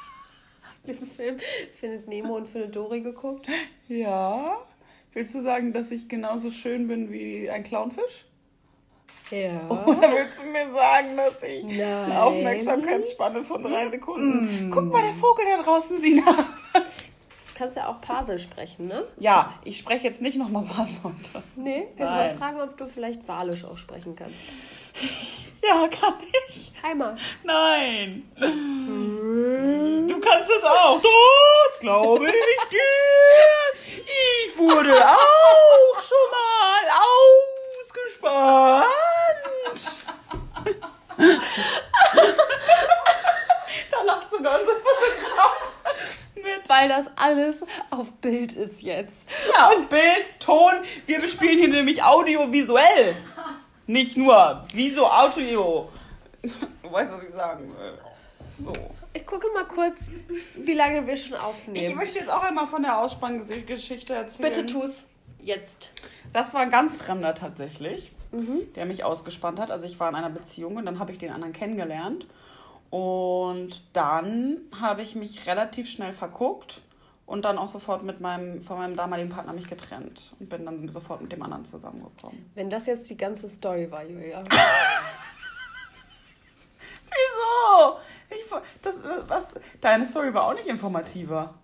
Hast 0.62 0.86
du 0.86 0.92
den 0.94 1.04
Film 1.04 1.36
Findet 1.74 2.06
Nemo 2.06 2.36
und 2.36 2.48
Findet 2.48 2.76
Dory 2.76 3.00
geguckt? 3.00 3.48
Ja. 3.88 4.58
Willst 5.12 5.34
du 5.34 5.42
sagen, 5.42 5.72
dass 5.72 5.90
ich 5.90 6.08
genauso 6.08 6.52
schön 6.52 6.86
bin 6.86 7.10
wie 7.10 7.50
ein 7.50 7.64
Clownfisch? 7.64 8.24
Ja. 9.30 9.60
Oder 9.68 10.10
willst 10.12 10.40
du 10.40 10.44
mir 10.46 10.72
sagen, 10.72 11.16
dass 11.16 11.42
ich 11.42 11.64
Nein. 11.64 11.76
Mm. 11.76 12.04
eine 12.10 12.22
Aufmerksamkeitsspanne 12.22 13.44
von 13.44 13.62
drei 13.62 13.88
Sekunden. 13.90 14.70
Guck 14.72 14.92
mal, 14.92 15.02
der 15.02 15.12
Vogel 15.12 15.44
da 15.56 15.62
draußen, 15.62 15.98
Sina. 15.98 16.22
Du 16.72 16.80
kannst 17.54 17.76
ja 17.76 17.88
auch 17.88 18.00
Pasel 18.00 18.38
sprechen, 18.38 18.86
ne? 18.88 19.04
Ja, 19.18 19.54
ich 19.64 19.78
spreche 19.78 20.04
jetzt 20.06 20.20
nicht 20.22 20.38
nochmal 20.38 20.64
was 20.68 20.88
heute. 21.04 21.42
Nee, 21.56 21.88
ich 21.96 22.00
wollte 22.00 22.38
fragen, 22.38 22.60
ob 22.60 22.76
du 22.76 22.86
vielleicht 22.86 23.26
Walisch 23.28 23.64
auch 23.64 23.76
sprechen 23.76 24.16
kannst. 24.16 24.38
Ja, 25.62 25.88
kann 25.88 26.14
ich. 26.48 26.72
Einmal. 26.82 27.16
Nein. 27.44 28.22
Du 30.08 30.20
kannst 30.20 30.50
es 30.50 30.64
auch. 30.64 31.00
Das 31.02 31.80
glaube 31.80 32.28
ich 32.28 32.68
dir. 32.70 34.02
Ich 34.06 34.56
wurde 34.58 34.94
auch 34.94 36.00
schon 36.00 36.30
mal 36.30 36.84
ausgespannt. 37.84 38.77
Da 43.90 44.02
lacht 44.04 44.30
sogar 44.30 44.58
unser 44.60 44.72
Fotograf 44.72 45.56
mit. 46.36 46.68
Weil 46.68 46.88
das 46.88 47.06
alles 47.16 47.62
auf 47.90 48.12
Bild 48.14 48.52
ist 48.52 48.80
jetzt. 48.82 49.16
Ja, 49.52 49.70
Bild, 49.88 50.38
Ton. 50.40 50.72
Wir 51.06 51.20
bespielen 51.20 51.58
hier 51.58 51.68
nämlich 51.68 52.02
audiovisuell. 52.02 53.16
Nicht 53.86 54.16
nur 54.16 54.64
Viso, 54.72 55.06
Audio. 55.06 55.90
Du 56.42 56.92
weißt, 56.92 57.12
was 57.12 57.22
ich 57.22 57.34
sagen 57.34 57.74
will. 57.76 57.98
So. 58.64 58.72
Ich 59.14 59.26
gucke 59.26 59.48
mal 59.54 59.64
kurz, 59.64 60.08
wie 60.54 60.74
lange 60.74 61.06
wir 61.06 61.16
schon 61.16 61.32
Ich 61.34 61.40
aufnehmen. 61.40 61.96
möchte 61.96 62.18
jetzt 62.18 62.30
auch 62.30 62.44
einmal 62.44 62.66
von 62.66 62.82
der 62.82 62.98
Ausspannggeschichte 62.98 64.14
erzählen. 64.14 64.42
Bitte 64.42 64.66
tu's 64.66 65.04
jetzt. 65.40 65.92
Das 66.32 66.52
war 66.54 66.60
ein 66.60 66.70
ganz 66.70 66.96
Fremder 66.96 67.34
tatsächlich, 67.34 68.12
Mhm. 68.30 68.72
der 68.74 68.86
mich 68.86 69.04
ausgespannt 69.04 69.58
hat. 69.58 69.70
Also 69.70 69.86
ich 69.86 69.98
war 70.00 70.08
in 70.08 70.14
einer 70.14 70.30
Beziehung 70.30 70.76
und 70.76 70.86
dann 70.86 70.98
habe 70.98 71.12
ich 71.12 71.18
den 71.18 71.32
anderen 71.32 71.52
kennengelernt. 71.52 72.26
Und 72.90 73.82
dann 73.92 74.58
habe 74.80 75.02
ich 75.02 75.14
mich 75.14 75.46
relativ 75.46 75.88
schnell 75.88 76.12
verguckt 76.12 76.80
und 77.26 77.44
dann 77.44 77.58
auch 77.58 77.68
sofort 77.68 78.02
mit 78.02 78.20
meinem, 78.20 78.62
von 78.62 78.78
meinem 78.78 78.96
damaligen 78.96 79.28
Partner 79.28 79.52
mich 79.52 79.68
getrennt 79.68 80.34
und 80.40 80.48
bin 80.48 80.64
dann 80.64 80.88
sofort 80.88 81.20
mit 81.20 81.30
dem 81.30 81.42
anderen 81.42 81.66
zusammengekommen. 81.66 82.50
Wenn 82.54 82.70
das 82.70 82.86
jetzt 82.86 83.10
die 83.10 83.16
ganze 83.18 83.48
Story 83.48 83.90
war, 83.90 84.02
Julia. 84.02 84.42
Wieso? 87.10 87.98
Ich, 88.30 88.44
das, 88.80 89.02
was, 89.26 89.54
deine 89.80 90.06
Story 90.06 90.32
war 90.32 90.44
auch 90.44 90.54
nicht 90.54 90.68
informativer. 90.68 91.54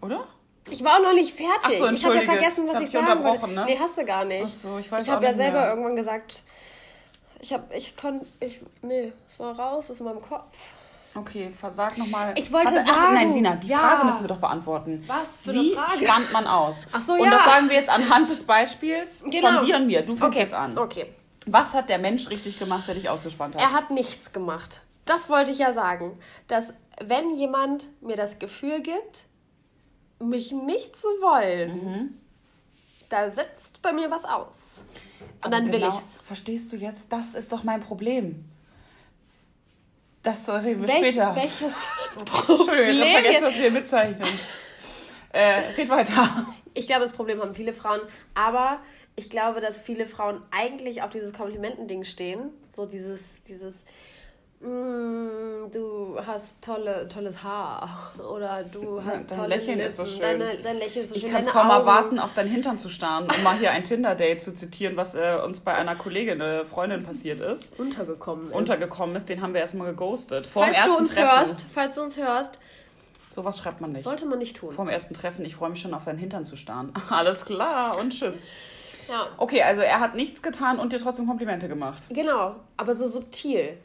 Oder? 0.00 0.26
Ich 0.70 0.82
war 0.82 0.96
auch 0.96 1.02
noch 1.02 1.12
nicht 1.12 1.34
fertig. 1.34 1.52
Ach 1.62 1.70
so, 1.72 1.86
ich 1.90 2.04
habe 2.04 2.16
ja 2.16 2.22
vergessen, 2.22 2.66
was 2.66 2.78
ich 2.78 2.84
ich 2.84 2.90
sagen 2.90 3.22
wollte. 3.22 3.48
ne? 3.48 3.64
Nee, 3.66 3.78
hast 3.78 3.98
du 3.98 4.04
gar 4.04 4.24
nicht. 4.24 4.44
Ach 4.44 4.48
so, 4.48 4.78
ich 4.78 4.90
weiß 4.90 5.04
ich 5.04 5.10
habe 5.10 5.24
ja 5.24 5.34
selber 5.34 5.60
mehr. 5.60 5.68
irgendwann 5.70 5.96
gesagt, 5.96 6.42
ich 7.40 7.52
habe, 7.52 7.74
ich 7.76 7.94
konnte, 7.96 8.24
ich, 8.40 8.60
nee, 8.82 9.12
es 9.28 9.38
war 9.38 9.58
raus 9.58 9.90
aus 9.90 10.00
meinem 10.00 10.22
Kopf. 10.22 10.56
Okay, 11.16 11.50
versag 11.60 11.96
nochmal. 11.98 12.34
Ich 12.36 12.50
wollte 12.50 12.72
ach, 12.80 12.86
sagen, 12.86 13.14
nein, 13.14 13.30
Sina, 13.30 13.54
die 13.56 13.68
ja. 13.68 13.78
Frage 13.78 14.06
müssen 14.06 14.22
wir 14.22 14.28
doch 14.28 14.38
beantworten. 14.40 15.04
Was 15.06 15.40
für 15.40 15.52
Wie 15.52 15.76
eine 15.76 15.86
Frage? 15.86 16.04
spannt 16.06 16.32
man 16.32 16.46
aus? 16.46 16.76
Ach 16.90 17.02
so, 17.02 17.12
Und 17.12 17.24
ja. 17.24 17.30
das 17.30 17.44
sagen 17.44 17.68
wir 17.68 17.76
jetzt 17.76 17.88
anhand 17.90 18.30
des 18.30 18.42
Beispiels 18.44 19.22
Genau. 19.30 19.58
von 19.58 19.66
dir 19.66 19.76
und 19.76 19.86
mir. 19.86 20.00
Du 20.02 20.16
fängst 20.16 20.22
Okay, 20.24 20.38
jetzt 20.40 20.54
an. 20.54 20.76
okay. 20.78 21.06
Was 21.46 21.72
hat 21.74 21.88
der 21.90 21.98
Mensch 21.98 22.30
richtig 22.30 22.58
gemacht, 22.58 22.88
der 22.88 22.94
dich 22.94 23.08
ausgespannt 23.10 23.54
hat? 23.54 23.62
Er 23.62 23.72
hat 23.72 23.90
nichts 23.90 24.32
gemacht. 24.32 24.80
Das 25.04 25.28
wollte 25.28 25.50
ich 25.52 25.58
ja 25.58 25.72
sagen. 25.74 26.18
Dass 26.48 26.72
wenn 27.00 27.34
jemand 27.34 27.86
mir 28.00 28.16
das 28.16 28.38
Gefühl 28.40 28.80
gibt, 28.80 29.26
mich 30.18 30.52
nicht 30.52 30.96
zu 30.98 31.08
wollen, 31.20 31.84
Mhm. 31.84 32.14
da 33.08 33.30
setzt 33.30 33.82
bei 33.82 33.92
mir 33.92 34.10
was 34.10 34.24
aus. 34.24 34.84
Und 35.20 35.28
Aber 35.42 35.50
dann 35.50 35.66
will 35.72 35.80
genau, 35.80 35.94
ich's. 35.94 36.18
Verstehst 36.24 36.72
du 36.72 36.76
jetzt? 36.76 37.06
Das 37.10 37.34
ist 37.34 37.52
doch 37.52 37.62
mein 37.64 37.80
Problem. 37.80 38.44
Das 40.22 40.48
reden 40.48 40.80
wir 40.82 40.88
Welch, 40.88 40.98
später. 41.14 41.36
welches 41.36 41.74
Problem 42.46 42.88
ich 42.90 43.00
habe 43.02 43.10
vergessen, 43.22 43.42
dass 43.42 43.58
wir 43.58 43.70
mitzeichnen. 43.70 44.28
Äh, 45.32 45.72
red 45.76 45.88
weiter. 45.90 46.46
Ich 46.74 46.86
glaube, 46.86 47.02
das 47.02 47.12
Problem 47.12 47.40
haben 47.40 47.54
viele 47.54 47.74
Frauen, 47.74 48.00
aber 48.34 48.80
ich 49.16 49.28
glaube, 49.30 49.60
dass 49.60 49.80
viele 49.80 50.06
Frauen 50.06 50.40
eigentlich 50.50 51.02
auf 51.02 51.10
dieses 51.10 51.32
Komplimentending 51.32 52.04
stehen. 52.04 52.50
So 52.68 52.86
dieses, 52.86 53.42
dieses, 53.42 53.84
du 54.64 56.16
hast 56.26 56.60
tolle, 56.62 57.08
tolles 57.08 57.42
Haar 57.42 58.12
oder 58.34 58.62
du 58.64 59.02
hast 59.04 59.30
dein 59.30 59.36
tolle 59.38 59.48
Lächeln 59.56 59.76
Lippen, 59.78 59.88
ist 59.88 59.96
so 59.96 60.06
schön. 60.06 60.20
Deine, 60.20 60.56
dein 60.62 60.76
Lächeln 60.78 61.04
ist 61.04 61.10
so 61.10 61.16
Ich 61.16 61.22
schön, 61.22 61.30
kann 61.32 61.40
es 61.42 61.48
deine 61.48 61.58
kaum 61.66 61.70
Augen. 61.70 61.80
erwarten, 61.88 62.18
auf 62.18 62.34
deinen 62.34 62.50
Hintern 62.50 62.78
zu 62.78 62.88
starren, 62.88 63.26
um 63.36 63.42
mal 63.42 63.56
hier 63.56 63.70
ein 63.72 63.84
Tinder-Date 63.84 64.42
zu 64.42 64.54
zitieren, 64.54 64.96
was 64.96 65.14
äh, 65.14 65.36
uns 65.44 65.60
bei 65.60 65.74
einer 65.74 65.94
Kollegin, 65.96 66.40
eine 66.40 66.64
Freundin 66.64 67.02
passiert 67.04 67.40
ist. 67.40 67.78
untergekommen 67.78 68.48
ist. 68.48 68.54
Untergekommen 68.54 69.16
ist, 69.16 69.28
den 69.28 69.42
haben 69.42 69.54
wir 69.54 69.60
erstmal 69.60 69.90
geghostet. 69.90 70.46
Vor 70.46 70.64
falls 70.64 70.84
du 70.86 70.96
uns 70.96 71.14
Treffen. 71.14 71.28
hörst, 71.30 71.66
falls 71.72 71.94
du 71.94 72.02
uns 72.02 72.16
hörst, 72.16 72.58
Sowas 73.30 73.58
schreibt 73.58 73.80
man 73.80 73.90
nicht. 73.92 74.04
sollte 74.04 74.26
man 74.26 74.38
nicht 74.38 74.56
tun. 74.56 74.72
Vor 74.72 74.84
dem 74.84 74.90
ersten 74.90 75.12
Treffen, 75.12 75.44
ich 75.44 75.56
freue 75.56 75.68
mich 75.70 75.80
schon 75.82 75.92
auf 75.92 76.04
deinen 76.04 76.18
Hintern 76.18 76.46
zu 76.46 76.56
starren. 76.56 76.92
Alles 77.10 77.44
klar 77.44 77.98
und 77.98 78.10
tschüss. 78.10 78.46
Ja, 79.08 79.26
Okay, 79.36 79.60
also 79.62 79.82
er 79.82 80.00
hat 80.00 80.14
nichts 80.14 80.40
getan 80.40 80.78
und 80.78 80.92
dir 80.92 80.98
trotzdem 81.00 81.26
Komplimente 81.26 81.68
gemacht. 81.68 82.02
genau, 82.10 82.54
aber 82.76 82.94
so 82.94 83.06
subtil. 83.08 83.76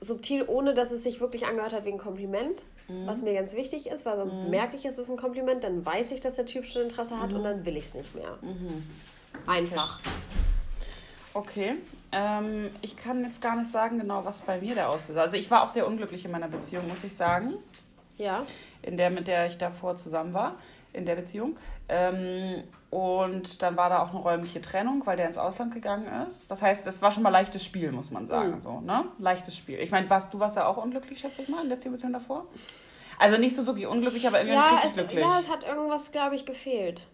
Subtil, 0.00 0.44
ohne 0.46 0.74
dass 0.74 0.92
es 0.92 1.02
sich 1.02 1.20
wirklich 1.20 1.46
angehört 1.46 1.72
hat 1.72 1.84
wegen 1.84 1.98
Kompliment. 1.98 2.64
Mhm. 2.88 3.06
Was 3.06 3.20
mir 3.22 3.34
ganz 3.34 3.54
wichtig 3.54 3.86
ist, 3.88 4.06
weil 4.06 4.16
sonst 4.16 4.38
merke 4.48 4.76
ich, 4.76 4.84
es 4.86 4.98
ist 4.98 5.10
ein 5.10 5.16
Kompliment, 5.16 5.62
dann 5.64 5.84
weiß 5.84 6.12
ich, 6.12 6.20
dass 6.20 6.34
der 6.36 6.46
Typ 6.46 6.66
schon 6.66 6.82
Interesse 6.82 7.14
Mhm. 7.16 7.20
hat 7.22 7.32
und 7.32 7.42
dann 7.44 7.64
will 7.66 7.76
ich 7.76 7.84
es 7.84 7.94
nicht 7.94 8.14
mehr. 8.14 8.38
Einfach. 9.46 10.00
Okay. 11.34 11.74
Ähm, 12.12 12.70
ich 12.80 12.96
kann 12.96 13.22
jetzt 13.24 13.42
gar 13.42 13.56
nicht 13.56 13.70
sagen 13.70 13.98
genau, 13.98 14.24
was 14.24 14.40
bei 14.40 14.58
mir 14.60 14.74
der 14.74 14.88
Auslöser 14.88 15.20
Also 15.22 15.36
ich 15.36 15.50
war 15.50 15.62
auch 15.62 15.68
sehr 15.68 15.86
unglücklich 15.86 16.24
in 16.24 16.30
meiner 16.30 16.48
Beziehung, 16.48 16.88
muss 16.88 17.04
ich 17.04 17.14
sagen. 17.14 17.54
Ja. 18.16 18.44
in 18.82 18.96
der, 18.96 19.10
mit 19.10 19.28
der 19.28 19.46
ich 19.46 19.58
davor 19.58 19.96
zusammen 19.96 20.34
war, 20.34 20.56
in 20.92 21.06
der 21.06 21.16
Beziehung. 21.16 21.56
Ähm, 21.88 22.64
und 22.90 23.62
dann 23.62 23.76
war 23.76 23.90
da 23.90 24.02
auch 24.02 24.10
eine 24.10 24.18
räumliche 24.20 24.60
Trennung, 24.60 25.02
weil 25.04 25.16
der 25.16 25.26
ins 25.26 25.38
Ausland 25.38 25.74
gegangen 25.74 26.06
ist. 26.26 26.50
Das 26.50 26.62
heißt, 26.62 26.86
es 26.86 27.02
war 27.02 27.10
schon 27.12 27.22
mal 27.22 27.28
leichtes 27.30 27.64
Spiel, 27.64 27.92
muss 27.92 28.10
man 28.10 28.26
sagen. 28.26 28.56
Mhm. 28.56 28.60
So, 28.60 28.80
ne? 28.80 29.04
Leichtes 29.18 29.56
Spiel. 29.56 29.78
Ich 29.80 29.90
meine, 29.90 30.08
warst, 30.08 30.32
du 30.32 30.40
warst 30.40 30.56
ja 30.56 30.66
auch 30.66 30.76
unglücklich, 30.78 31.18
schätze 31.20 31.42
ich 31.42 31.48
mal, 31.48 31.62
in 31.62 31.68
der 31.68 31.76
Beziehung 31.76 32.12
davor? 32.12 32.46
Also 33.18 33.36
nicht 33.36 33.54
so 33.56 33.66
wirklich 33.66 33.86
unglücklich, 33.86 34.26
aber 34.26 34.38
irgendwie 34.38 34.56
Ja 34.56 34.70
nicht 34.72 34.84
es, 34.84 34.94
glücklich. 34.94 35.20
ja, 35.20 35.38
es 35.38 35.50
hat 35.50 35.66
irgendwas, 35.66 36.10
glaube 36.12 36.36
ich, 36.36 36.46
gefehlt. 36.46 37.06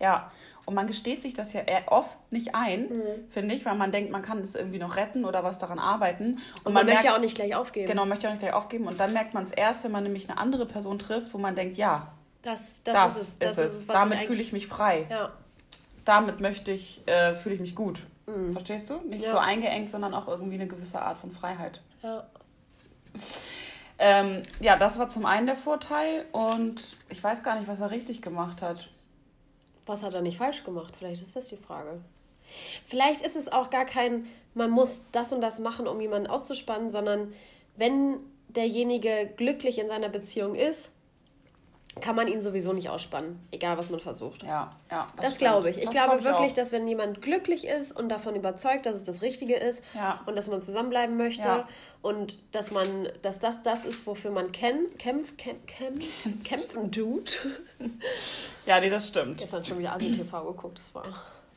Ja, 0.00 0.30
und 0.66 0.74
man 0.74 0.86
gesteht 0.86 1.22
sich 1.22 1.34
das 1.34 1.52
ja 1.52 1.60
oft 1.86 2.18
nicht 2.32 2.54
ein, 2.54 2.88
Mhm. 2.88 3.28
finde 3.30 3.54
ich, 3.54 3.64
weil 3.66 3.74
man 3.76 3.92
denkt, 3.92 4.10
man 4.10 4.22
kann 4.22 4.38
es 4.38 4.54
irgendwie 4.54 4.78
noch 4.78 4.96
retten 4.96 5.24
oder 5.26 5.44
was 5.44 5.58
daran 5.58 5.78
arbeiten. 5.78 6.38
Und 6.64 6.72
man, 6.72 6.86
möchte 6.86 7.06
ja 7.06 7.14
auch 7.14 7.20
nicht 7.20 7.34
gleich 7.36 7.54
aufgeben. 7.54 7.86
Genau, 7.86 8.06
möchte 8.06 8.26
auch 8.26 8.32
nicht 8.32 8.40
gleich 8.40 8.54
aufgeben. 8.54 8.86
Und 8.86 8.98
dann 8.98 9.12
merkt 9.12 9.34
man 9.34 9.44
es 9.44 9.52
erst, 9.52 9.84
wenn 9.84 9.92
man 9.92 10.02
nämlich 10.02 10.28
eine 10.28 10.38
andere 10.38 10.66
Person 10.66 10.98
trifft, 10.98 11.32
wo 11.34 11.38
man 11.38 11.54
denkt, 11.54 11.76
ja, 11.76 12.12
Das, 12.44 12.82
das, 12.84 12.94
das, 12.94 13.16
ist 13.16 13.22
es. 13.22 13.38
Das 13.38 13.52
ist 13.52 13.58
es. 13.58 13.72
es, 13.82 13.88
was 13.88 13.94
Damit 13.96 14.18
fühle 14.20 14.42
ich 14.42 14.52
mich 14.52 14.66
frei. 14.68 15.06
Ja. 15.10 15.32
Damit 16.04 16.40
möchte 16.40 16.70
ich, 16.70 17.00
äh, 17.06 17.34
fühle 17.34 17.54
ich 17.56 17.60
mich 17.60 17.74
gut. 17.74 18.00
Verstehst 18.52 18.88
du? 18.90 18.94
Nicht 19.06 19.20
Mhm. 19.20 19.24
Ja. 19.24 19.32
so 19.32 19.38
eingeengt, 19.38 19.90
sondern 19.90 20.14
auch 20.14 20.28
irgendwie 20.28 20.54
eine 20.54 20.66
gewisse 20.66 21.00
Art 21.00 21.18
von 21.18 21.30
Freiheit. 21.32 21.80
ja. 22.02 22.26
Ähm, 23.96 24.42
ja, 24.58 24.76
das 24.76 24.98
war 24.98 25.08
zum 25.08 25.24
einen 25.24 25.46
der 25.46 25.54
Vorteil 25.56 26.26
und 26.32 26.96
ich 27.10 27.22
weiß 27.22 27.44
gar 27.44 27.56
nicht, 27.56 27.68
was 27.68 27.78
er 27.78 27.92
richtig 27.92 28.22
gemacht 28.22 28.60
hat. 28.60 28.88
Was 29.86 30.02
hat 30.02 30.14
er 30.14 30.20
nicht 30.20 30.38
falsch 30.38 30.64
gemacht? 30.64 30.94
Vielleicht 30.98 31.22
ist 31.22 31.36
das 31.36 31.46
die 31.46 31.56
Frage. 31.56 32.00
Vielleicht 32.86 33.22
ist 33.22 33.36
es 33.36 33.52
auch 33.52 33.70
gar 33.70 33.84
kein, 33.84 34.26
man 34.54 34.70
muss 34.70 35.00
das 35.12 35.32
und 35.32 35.40
das 35.40 35.60
machen, 35.60 35.86
um 35.86 36.00
jemanden 36.00 36.26
auszuspannen, 36.26 36.90
sondern 36.90 37.32
wenn 37.76 38.18
derjenige 38.48 39.30
glücklich 39.36 39.78
in 39.78 39.86
seiner 39.86 40.08
Beziehung 40.08 40.56
ist, 40.56 40.90
kann 42.00 42.16
man 42.16 42.28
ihn 42.28 42.42
sowieso 42.42 42.72
nicht 42.72 42.88
ausspannen, 42.88 43.46
egal 43.50 43.78
was 43.78 43.90
man 43.90 44.00
versucht. 44.00 44.42
Ja, 44.42 44.74
ja. 44.90 45.06
Das, 45.16 45.34
stimmt. 45.36 45.38
glaube 45.38 45.70
ich. 45.70 45.78
Ich 45.78 45.84
Das 45.84 45.90
glaube 45.92 46.18
glaub 46.18 46.24
wirklich, 46.34 46.52
auch. 46.52 46.56
dass 46.56 46.72
wenn 46.72 46.86
jemand 46.88 47.22
glücklich 47.22 47.66
ist 47.66 47.92
und 47.92 48.08
davon 48.08 48.34
überzeugt, 48.36 48.86
dass 48.86 48.94
es 48.96 49.04
das 49.04 49.22
Richtige 49.22 49.54
ist 49.56 49.82
Ja. 49.94 50.20
und 50.26 50.36
dass 50.36 50.48
man 50.48 50.60
zusammenbleiben 50.60 51.16
möchte 51.16 51.46
Ja. 51.48 51.68
und 52.02 52.38
dass 52.54 52.70
man, 52.70 53.08
dass 53.22 53.38
das 53.38 53.62
das 53.62 53.84
ist, 53.84 54.06
wofür 54.06 54.30
man 54.30 54.52
ken, 54.52 54.86
kämpf, 54.98 55.36
kämpf, 55.36 55.66
kämpf, 55.66 56.04
kämpfen 56.44 56.90
tut. 56.92 57.38
Ja, 58.66 58.80
nee, 58.80 58.90
das 58.90 59.08
stimmt. 59.08 59.38
Gestern 59.38 59.64
schon 59.64 59.78
wieder 59.78 59.94
Asi 59.94 60.10
TV 60.10 60.44
geguckt, 60.52 60.78
das 60.78 60.94
war. 60.94 61.04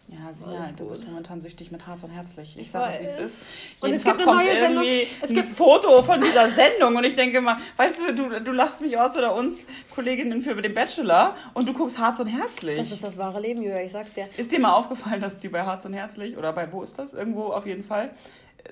Ja, 0.10 0.32
Sina, 0.32 0.72
du 0.78 0.88
bist 0.88 1.06
momentan 1.06 1.42
süchtig 1.42 1.70
mit 1.70 1.86
Herz 1.86 2.02
und 2.02 2.12
Herzlich. 2.12 2.56
Ich 2.58 2.72
sag 2.72 2.82
auch, 2.96 3.00
wie 3.02 3.06
es 3.06 3.20
ist. 3.20 3.48
Und 3.82 3.90
Jeden 3.90 3.98
es 3.98 4.04
gibt 4.06 4.20
Tag 4.20 4.28
eine 4.28 4.38
kommt 4.38 4.46
neue 4.48 4.60
Sendung. 4.62 4.86
Es 5.22 5.30
ein 5.30 5.36
gibt- 5.36 5.50
Foto 5.50 6.02
von 6.02 6.22
dieser 6.22 6.50
Sendung 6.50 6.96
und 6.96 7.04
ich 7.04 7.16
denke 7.18 7.40
immer, 7.40 7.60
weißt 7.76 8.00
du, 8.08 8.16
du, 8.16 8.40
du 8.42 8.52
lachst 8.54 8.82
mich 8.82 8.98
aus 8.98 9.18
oder 9.18 9.36
uns 9.36 9.66
Kolleginnen 9.94 10.42
für 10.42 10.56
den 10.62 10.74
Bachelor 10.74 11.36
und 11.54 11.68
du 11.68 11.74
guckst 11.74 12.00
Harz 12.00 12.22
und 12.22 12.28
Herzlich. 12.28 12.78
Das 12.80 12.92
ist 12.92 13.04
das 13.04 13.18
wahre 13.18 13.42
Leben, 13.42 13.62
Julia, 13.62 13.82
ich 13.82 13.92
sag's 13.92 14.14
dir. 14.14 14.30
Ist 14.38 14.50
dir 14.54 14.62
mal 14.62 14.72
aufgefallen, 14.74 15.20
dass 15.20 15.38
die 15.40 15.50
bei 15.50 15.64
Harz 15.64 15.84
und 15.86 15.92
Herzlich 15.94 16.38
oder 16.38 16.54
bei 16.54 16.72
wo 16.72 16.84
ist 16.84 16.98
das? 16.98 17.14
Irgendwo 17.14 17.48
auf 17.48 17.66
jeden 17.66 17.84
Fall. 17.84 18.12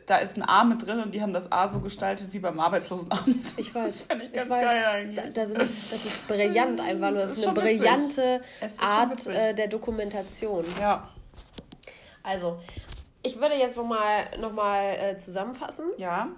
Da 0.08 0.18
ist 0.18 0.38
ein 0.38 0.44
A 0.44 0.64
mit 0.64 0.86
drin 0.86 1.00
und 1.02 1.14
die 1.14 1.22
haben 1.22 1.34
das 1.34 1.52
A 1.52 1.70
so 1.70 1.80
gestaltet 1.80 2.30
wie 2.32 2.40
beim 2.40 2.60
Arbeitslosenamt. 2.60 3.28
Ich 3.58 3.74
weiß. 3.76 4.08
Das 4.08 4.18
ich 4.18 4.34
ich 4.42 4.50
weiß. 4.50 4.84
Da, 5.16 5.22
da 5.34 5.46
sind, 5.46 5.70
das 5.92 6.06
ist 6.06 6.28
brillant 6.28 6.80
einfach 6.82 7.12
nur. 7.12 7.22
Das 7.22 7.32
Es 7.34 7.38
ist 7.40 7.48
eine 7.48 7.58
witzig. 7.58 7.80
brillante 7.82 8.42
schon 8.62 8.80
Art 8.88 9.12
witzig. 9.12 9.36
äh, 9.36 9.54
der 9.54 9.68
Dokumentation. 9.68 10.66
Ja, 10.82 11.10
Also, 12.26 12.60
ich 13.24 13.40
würde 13.40 13.56
jetzt 13.56 13.78
nochmal 13.78 14.38
noch 14.40 14.52
mal, 14.52 14.82
äh, 14.96 15.18
zusammenfassen, 15.18 15.86
ja. 15.98 16.30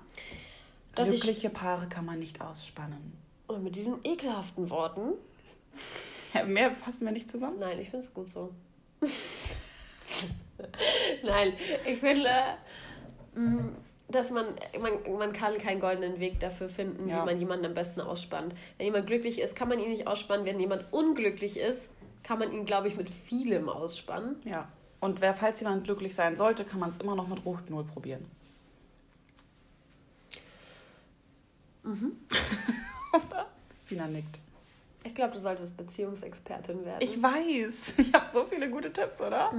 dass 0.96 1.10
ich. 1.10 1.22
Glückliche 1.22 1.50
Paare 1.50 1.88
kann 1.88 2.06
man 2.06 2.20
nicht 2.20 2.42
ausspannen. 2.42 3.14
Und 3.48 3.64
mit 3.64 3.76
diesen 3.76 4.00
ekelhaften 4.04 4.70
Worten. 4.70 5.14
Ja, 6.34 6.44
Mehr 6.44 6.72
fassen 6.72 7.06
wir 7.06 7.14
nicht 7.14 7.32
zusammen? 7.32 7.58
Nein, 7.60 7.80
ich 7.80 7.90
finde 7.90 8.06
es 8.06 8.14
gut 8.14 8.30
so. 8.30 8.54
Nein, 11.24 11.54
ich 11.86 12.00
finde, 12.00 12.30
mh, 13.34 13.78
dass 14.10 14.32
man, 14.32 14.56
man, 14.80 15.18
man 15.18 15.32
kann 15.32 15.58
keinen 15.58 15.80
goldenen 15.80 16.20
Weg 16.20 16.42
dafür 16.42 16.68
finden, 16.68 17.08
Ja. 17.08 17.22
wie 17.22 17.26
man 17.28 17.40
jemanden 17.40 17.66
am 17.66 17.74
besten 17.74 18.02
ausspannt. 18.02 18.54
Wenn 18.78 18.88
jemand 18.88 19.08
glücklich 19.08 19.40
ist, 19.40 19.56
kann 19.56 19.70
man 19.70 19.80
ihn 19.80 19.90
nicht 19.90 20.06
ausspannen. 20.08 20.46
Wenn 20.46 20.60
jemand 20.60 20.92
unglücklich 20.92 21.58
ist, 21.58 21.90
kann 22.24 22.40
man 22.40 22.52
ihn, 22.52 22.66
glaube 22.66 22.90
ich, 22.90 22.98
mit 22.98 23.10
vielem 23.10 23.70
ausspannen. 23.70 24.42
Ja. 24.44 24.68
Und 25.00 25.22
wer, 25.22 25.34
falls 25.34 25.60
jemand 25.60 25.84
glücklich 25.84 26.16
sein 26.16 26.36
sollte, 26.36 26.64
kann 26.66 26.80
man 26.80 26.90
es 26.90 27.00
immer 27.00 27.16
noch 27.16 27.28
mit 27.28 27.46
Rotnull 27.46 27.84
probieren. 27.84 28.26
Oder? 33.14 33.48
Sina 33.80 34.08
nickt. 34.08 34.40
Ich 35.04 35.16
glaube, 35.16 35.34
du 35.34 35.40
solltest 35.40 35.78
Beziehungsexpertin 35.78 36.84
werden. 36.86 36.98
Ich 37.00 37.22
weiß. 37.22 37.94
Ich 37.98 38.14
habe 38.14 38.30
so 38.30 38.44
viele 38.46 38.70
gute 38.70 38.92
Tipps, 38.92 39.22
oder? 39.22 39.52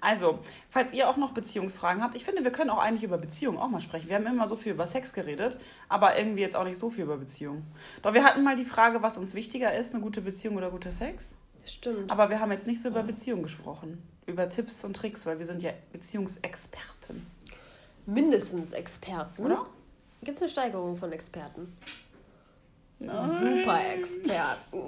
Also, 0.00 0.40
falls 0.68 0.92
ihr 0.92 1.08
auch 1.08 1.16
noch 1.16 1.32
Beziehungsfragen 1.32 2.02
habt, 2.02 2.14
ich 2.14 2.24
finde, 2.24 2.44
wir 2.44 2.52
können 2.52 2.70
auch 2.70 2.78
eigentlich 2.78 3.02
über 3.02 3.18
Beziehungen 3.18 3.58
auch 3.58 3.68
mal 3.68 3.80
sprechen. 3.80 4.08
Wir 4.08 4.16
haben 4.16 4.26
immer 4.26 4.46
so 4.46 4.54
viel 4.54 4.72
über 4.72 4.86
Sex 4.86 5.12
geredet, 5.12 5.58
aber 5.88 6.18
irgendwie 6.18 6.42
jetzt 6.42 6.54
auch 6.54 6.64
nicht 6.64 6.78
so 6.78 6.90
viel 6.90 7.04
über 7.04 7.16
Beziehungen. 7.16 7.64
Doch 8.02 8.14
wir 8.14 8.22
hatten 8.22 8.44
mal 8.44 8.54
die 8.54 8.64
Frage, 8.64 9.02
was 9.02 9.16
uns 9.18 9.34
wichtiger 9.34 9.74
ist, 9.74 9.94
eine 9.94 10.02
gute 10.02 10.20
Beziehung 10.20 10.56
oder 10.56 10.70
guter 10.70 10.92
Sex. 10.92 11.34
Stimmt. 11.68 12.10
Aber 12.10 12.30
wir 12.30 12.40
haben 12.40 12.50
jetzt 12.50 12.66
nicht 12.66 12.80
so 12.80 12.88
über 12.88 13.02
Beziehungen 13.02 13.42
gesprochen. 13.42 14.02
Über 14.26 14.48
Tipps 14.48 14.84
und 14.84 14.94
Tricks, 14.94 15.26
weil 15.26 15.38
wir 15.38 15.46
sind 15.46 15.62
ja 15.62 15.72
Beziehungsexperten. 15.92 17.26
Mindestens 18.06 18.72
Experten. 18.72 19.44
Oder? 19.44 19.66
Gibt 20.22 20.36
es 20.36 20.42
eine 20.42 20.48
Steigerung 20.48 20.96
von 20.96 21.12
Experten? 21.12 21.76
Nein. 22.98 23.30
Super 23.30 23.94
Experten. 23.94 24.82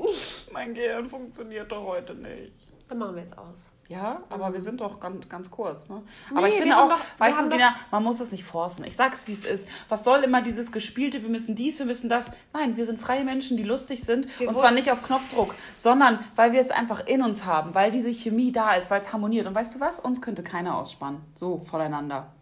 Mein 0.53 0.75
Gehirn 0.75 1.09
funktioniert 1.09 1.71
doch 1.71 1.85
heute 1.85 2.14
nicht. 2.14 2.53
Dann 2.90 2.98
machen 2.98 3.14
wir 3.14 3.22
jetzt 3.22 3.38
aus. 3.38 3.70
Ja, 3.88 4.20
aber 4.29 4.53
wir 4.53 4.61
sind 4.61 4.81
doch 4.81 5.00
ganz, 5.00 5.29
ganz 5.29 5.50
kurz, 5.50 5.88
ne? 5.88 5.96
Mhm. 5.96 6.03
Nee, 6.33 6.38
Aber 6.38 6.48
ich 6.48 6.55
finde 6.55 6.76
auch, 6.76 6.90
doch- 6.90 7.00
weißt 7.18 7.40
du, 7.40 7.46
Sina, 7.46 7.74
man 7.90 8.03
muss 8.05 8.20
es 8.20 8.31
nicht 8.33 8.44
forcen. 8.44 8.85
Ich 8.85 8.96
sag's, 8.96 9.26
wie 9.29 9.33
es 9.33 9.44
ist. 9.44 9.66
Was 9.88 10.05
soll 10.05 10.22
immer 10.24 10.42
dieses 10.42 10.70
Gespielte, 10.72 11.22
wir 11.22 11.29
müssen 11.29 11.55
dies, 11.55 11.79
wir 11.79 11.87
müssen 11.87 12.09
das. 12.09 12.26
Nein, 12.53 12.76
wir 12.76 12.85
sind 12.87 13.00
freie 13.00 13.24
Menschen, 13.24 13.57
die 13.57 13.62
lustig 13.62 14.03
sind. 14.05 14.26
Wir 14.38 14.48
und 14.48 14.59
zwar 14.59 14.72
nicht 14.72 14.90
auf 14.92 15.03
Knopfdruck, 15.05 15.55
sondern 15.76 16.18
weil 16.37 16.53
wir 16.53 16.61
es 16.61 16.70
einfach 16.70 17.07
in 17.07 17.22
uns 17.22 17.44
haben, 17.44 17.74
weil 17.74 17.90
diese 17.92 18.11
Chemie 18.12 18.53
da 18.53 18.74
ist, 18.74 18.90
weil 18.90 19.00
es 19.00 19.12
harmoniert. 19.12 19.46
Und 19.46 19.55
weißt 19.55 19.74
du 19.76 19.81
was? 19.81 19.98
Uns 20.00 20.20
könnte 20.20 20.42
keiner 20.42 20.76
ausspannen. 20.76 21.20
So, 21.35 21.61
voneinander. 21.64 22.33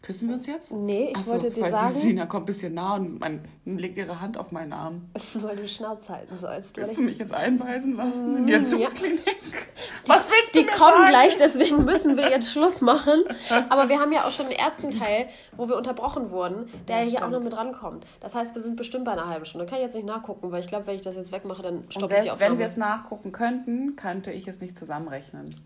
Küssen 0.00 0.28
wir 0.28 0.36
uns 0.36 0.46
jetzt? 0.46 0.72
Nee, 0.72 1.08
ich 1.10 1.16
Ach 1.18 1.22
so, 1.24 1.32
wollte 1.32 1.50
dir 1.50 1.60
weil 1.60 1.70
sagen, 1.72 2.00
Sina 2.00 2.26
kommt 2.26 2.44
ein 2.44 2.46
bisschen 2.46 2.72
nah 2.74 2.94
und 2.94 3.18
man 3.18 3.40
legt 3.64 3.98
ihre 3.98 4.20
Hand 4.20 4.38
auf 4.38 4.52
meinen 4.52 4.72
Arm. 4.72 5.10
weil 5.34 5.56
du 5.56 5.66
Schnauze 5.66 6.12
halten 6.12 6.38
sollst. 6.38 6.76
Willst 6.76 6.98
du 6.98 7.02
mich 7.02 7.18
jetzt 7.18 7.34
einweisen 7.34 7.96
lassen 7.96 8.36
in 8.38 8.46
die 8.46 8.52
Entzugsklinik? 8.52 9.18
Was 10.06 10.28
willst 10.30 10.54
Mm, 10.54 10.56
du 10.56 10.60
die 10.60 10.64
mir 10.66 10.70
kommen 10.70 10.92
sagen? 10.92 11.08
gleich, 11.08 11.36
deswegen 11.36 11.84
müssen 11.84 12.16
wir 12.16 12.30
jetzt 12.30 12.52
Schluss 12.52 12.80
machen. 12.80 13.24
Aber 13.68 13.88
wir 13.88 13.98
haben 13.98 14.12
ja 14.12 14.22
auch 14.24 14.30
schon 14.30 14.46
den 14.48 14.56
ersten 14.56 14.90
Teil, 14.92 15.26
wo 15.56 15.68
wir 15.68 15.76
unterbrochen 15.76 16.30
wurden, 16.30 16.68
der 16.86 16.98
Ja, 16.98 17.02
ja 17.02 17.08
hier 17.10 17.26
auch 17.26 17.30
noch 17.30 17.42
mit 17.42 17.56
rankommt. 17.56 18.06
Das 18.20 18.36
heißt, 18.36 18.54
wir 18.54 18.62
sind 18.62 18.76
bestimmt 18.76 19.04
bei 19.04 19.12
einer 19.12 19.26
halben 19.28 19.46
Stunde. 19.46 19.66
Kann 19.66 19.78
ich 19.78 19.84
jetzt 19.84 19.94
nicht 19.96 20.06
nachgucken, 20.06 20.52
weil 20.52 20.60
ich 20.60 20.68
glaube, 20.68 20.86
wenn 20.86 20.94
ich 20.94 21.02
das 21.02 21.16
jetzt 21.16 21.32
wegmache, 21.32 21.60
dann 21.62 21.84
stoppe 21.90 22.14
ich 22.14 22.20
die 22.20 22.26
selbst 22.26 22.30
wenn 22.40 22.52
Aufnahme. 22.52 22.58
wir 22.60 22.66
es 22.66 22.76
nachgucken 22.76 23.32
könnten, 23.32 23.96
könnte 23.96 24.30
ich 24.30 24.46
es 24.46 24.60
nicht 24.60 24.76
zusammenrechnen. 24.76 25.56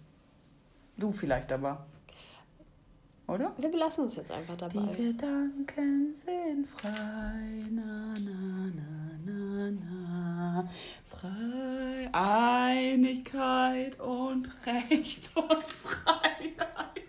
Du 0.97 1.13
vielleicht 1.13 1.53
aber. 1.53 1.85
Oder? 3.27 3.53
Wir 3.57 3.71
belassen 3.71 4.05
uns 4.05 4.17
jetzt 4.17 4.31
einfach 4.31 4.57
dabei. 4.57 4.81
Die 4.81 5.13
Gedanken 5.13 6.15
sind 6.15 6.67
frei. 6.67 6.91
Na, 7.71 8.15
na, 8.19 8.73
na, 8.75 9.19
na, 9.25 9.71
na. 9.71 10.69
Frei. 11.07 12.11
Einigkeit 12.13 13.99
und 14.01 14.49
Recht 14.67 15.31
und 15.37 15.63
Freiheit. 15.63 17.03